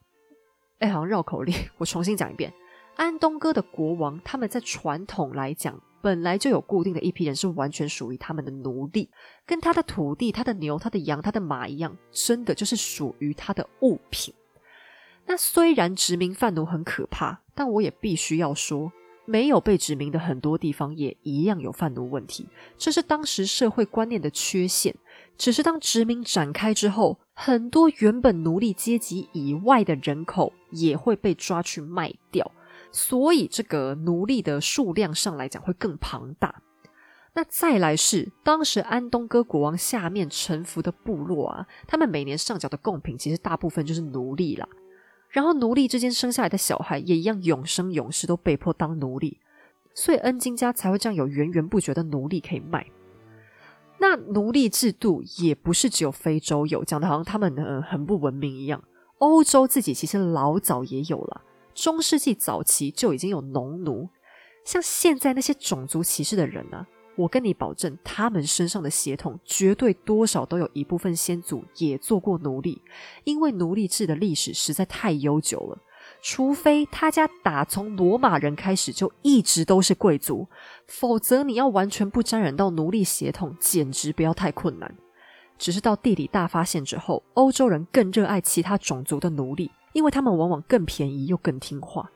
[0.79, 2.53] 哎，好像绕口令， 我重新讲一遍。
[2.95, 9.09] 安东哥的国王，他们在传统来讲，本来就有固定的一批人是完全属于他们的奴隶，
[9.45, 14.33] 跟他的土地、他的牛、他的羊、他的马一样，真的就是属于他的物品。
[15.29, 18.91] 那虽然殖民贩奴很可怕，但我也必须要说，
[19.25, 22.49] 没有被殖民的很多地方也一样有贩奴问题，
[22.79, 24.95] 这是当时社会观念的缺陷。
[25.37, 32.51] 只是当殖民展开之后，很多原本奴隶阶级以外的人口也会被抓去卖掉，
[32.91, 36.63] 所以这个奴隶的数量上来讲会更庞大。
[37.35, 44.67] 那再来是当时安东哥国王下面臣服的部落啊，他们每年上缴的贡品其实大部分就是奴隶啦。
[45.29, 49.39] 然后奴隶之间生下来的小孩也一样永生永世都被迫当奴隶，
[49.93, 52.87] 所以恩金家才会这样有源源不绝的奴隶可以卖。
[53.99, 58.83] 那奴隶制度也不是只有非洲有，讲的好像他们呃很不文明一样。
[59.19, 61.41] 欧洲自己其实老早也有了，
[61.75, 64.09] 中世纪早期就已经有农奴。
[64.63, 66.87] 像现在那些种族歧视的人呢，
[67.19, 72.81] 我跟你保证，他们身上的血统绝对多少都有一部分先祖也做过奴隶，
[73.25, 75.77] 因为奴隶制的历史实在太悠久了。
[76.21, 80.47] 除非他家打从罗马人开始就一直都是贵族，
[80.87, 84.95] 否则你要完全不沾染到奴隶血统，简直不要太困难。
[85.57, 92.09] 只是到地理大发现之后，欧洲人更热爱其他种族的奴隶，因为他们往往更便宜又更听话。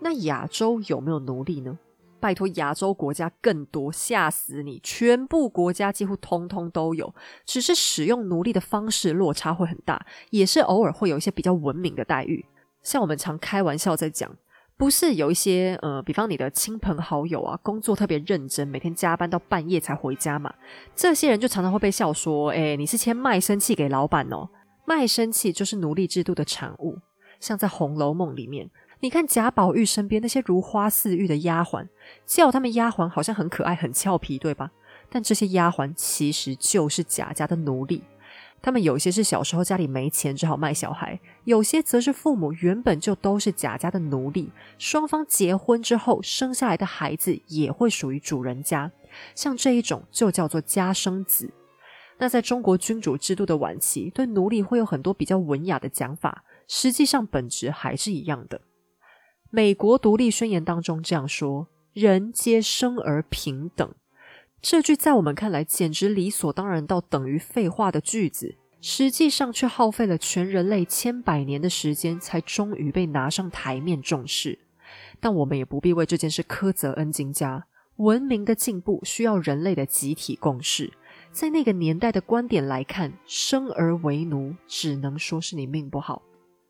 [0.00, 1.76] 那亚洲有没有奴隶呢？
[2.26, 4.80] 拜托，亚洲国家更多，吓死你！
[4.82, 12.44] 全部国家几乎通通都有，只是使用奴隶的方式落差会很大，也是偶尔会有一些比较文明的待遇。
[12.82, 14.28] 像我们常开玩笑在讲，
[14.76, 20.52] 不是有一些呃，比方你的亲朋好友啊，工作特别认真，每天加班到半夜才回家嘛。
[20.96, 24.48] 这些人就常常会被笑说：“哎，你是签卖身契给老板哦。”
[24.84, 26.98] 卖身契就是奴隶制度的产物。
[27.38, 28.68] 像在《红楼梦》里面，
[29.00, 31.86] 你看贾宝玉身边那些如花似玉的丫鬟，
[32.24, 34.72] 叫他们丫鬟好像很可爱、很俏皮，对吧？
[35.10, 38.02] 但这些丫鬟其实就是贾家的奴隶。
[38.62, 48.90] 他们有些是小时候家里没钱，只好卖小孩；有些则是父母原本就都是贾家的奴隶，双方结婚之后生下来的孩子也会属于主人家。
[49.34, 51.52] 像这一种就叫做家生子。
[52.18, 58.62] 那在中国君主制度的晚期，对奴隶会有很多比较文雅的讲法，实际上本质还是一样的。
[59.50, 63.94] 美国独立宣言当中这样说：“人皆生而平等。”
[64.60, 74.58] 这句在我们看来简直理所当然到等于废话的句子，实际上却耗费了全人类千百年的时间，才终于被拿上台面重视。
[75.20, 77.66] 但我们也不必为这件事苛责恩金家。
[77.96, 80.92] 文明的进步需要人类的集体共识。
[81.32, 86.20] 在那个年代的观点来看，生而为奴只能说是你命不好。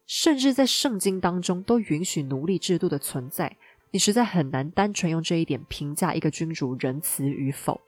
[0.06, 3.56] 甚至在圣经当中都允许奴隶制度的存在。
[3.90, 7.80] 你实在很难单纯用这一点评价一个君主仁慈与否。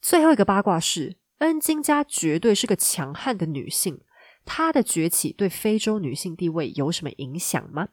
[0.00, 4.00] 最后一个八卦是，恩金家绝对是个强悍的女性，
[4.44, 7.88] 她的崛起对非洲女性地位有什么影响吗？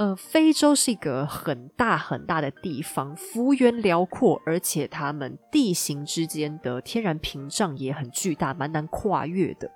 [0.00, 9.70] 呃，非洲是一个很大很大的地方，幅员辽阔，而且他们地形之间的天然屏障也很巨大，蛮难跨越的。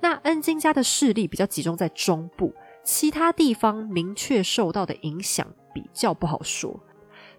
[0.00, 2.54] 那恩金家的势力比较集中在中部。
[2.84, 5.44] 其他地方明确受到的影响
[5.74, 6.78] 比较不好说，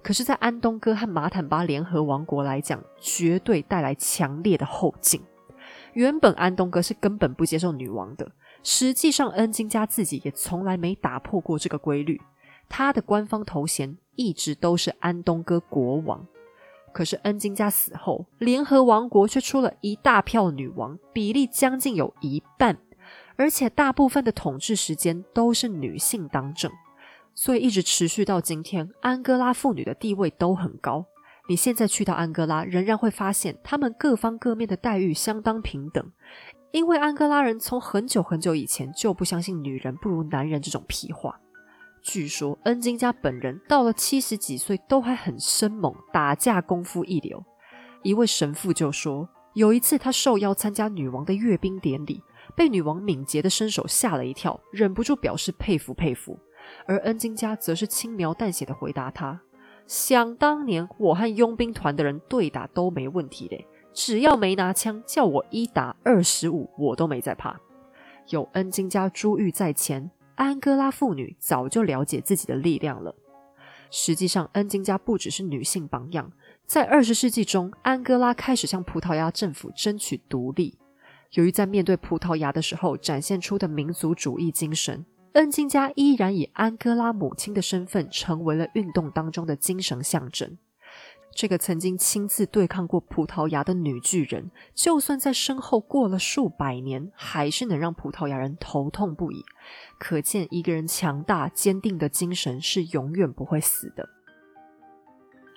[0.03, 5.21] 可是，在安东哥和马坦巴联合王国来讲，绝对带来强烈的后劲。
[5.93, 8.29] 原本安东哥是根本不接受女王的，
[8.67, 12.19] 实际上恩金家自己也从来没打破过这个规律，
[12.67, 16.25] 他的官方头衔一直都是安东哥国王。
[16.91, 22.79] 可是恩金家死后，联合王国却出了一大票女王，比例将近有一半。
[23.35, 26.71] 而且大部分的统治时间都是女性当政，
[27.35, 31.05] 所以一直持续到今天，安哥拉妇女的地位都很高。
[31.47, 36.11] 你现在去到安哥拉，仍然会发现他们各方各面的待遇相当平等，
[36.75, 41.39] 因为安哥拉人从很久很久以前就不相信女人不如男人这种屁话。
[42.01, 47.41] 据说恩金家本人到了七十几岁都还很生猛，打架功夫一流。
[48.03, 52.21] 一位神父就说，有一次他受邀参加女王的阅兵典礼。
[52.57, 56.37] 被女王敏捷的身手吓了一跳，忍不住表示佩服佩服。
[56.85, 59.39] 而恩金家则是轻描淡写的回答他
[59.87, 63.57] ：“想当年，我和佣兵团的人对打都没问题的，
[63.95, 67.57] 只要没拿枪，叫我一打二十五，我都没在怕。
[68.27, 73.15] 有恩金家珠玉在前，安哥拉妇女早就了解自己的力量了。
[73.89, 76.29] 实际上，恩金家不只是女性榜样，
[76.65, 80.77] 在二十世纪中，安哥拉开始向葡萄牙政府争取独立。”
[81.31, 90.57] 由于在面对葡萄牙的时候展现出的民族主义精神，恩金家依然以安哥拉母亲的身份成为了运动当中的精神象征。
[91.35, 99.43] 这个曾经亲自对抗过葡萄牙的女巨人，就算在身后过了数百年，还是能让葡萄牙人头痛不已。
[99.99, 104.14] 可见，一个人强大坚定的精神是永远不会死的。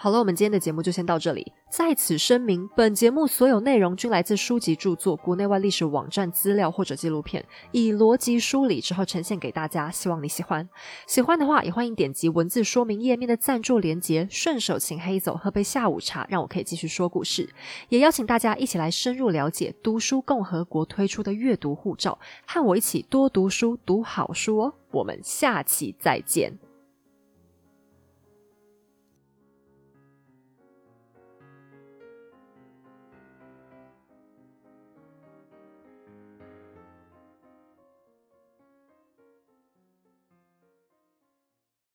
[0.00, 1.52] 好了，我们今天的节目就先到这里。
[1.68, 9.90] 在此声明，本节目所有内容均来自书籍著作、国内外历史网站资料或者纪录片，以逻辑梳理之后呈现给大家。
[9.90, 10.68] 希望你喜欢。
[11.08, 17.48] 喜欢的话，也欢迎点击文字说明页面的赞助连结，顺手请黑走喝杯下午茶，让我可以继续说故事。
[17.88, 22.16] 也邀请大家一起来深入了解读书共和国推出的阅读护照，
[22.46, 24.74] 和我一起多读书、读好书哦。
[24.92, 26.67] 我们下期再见。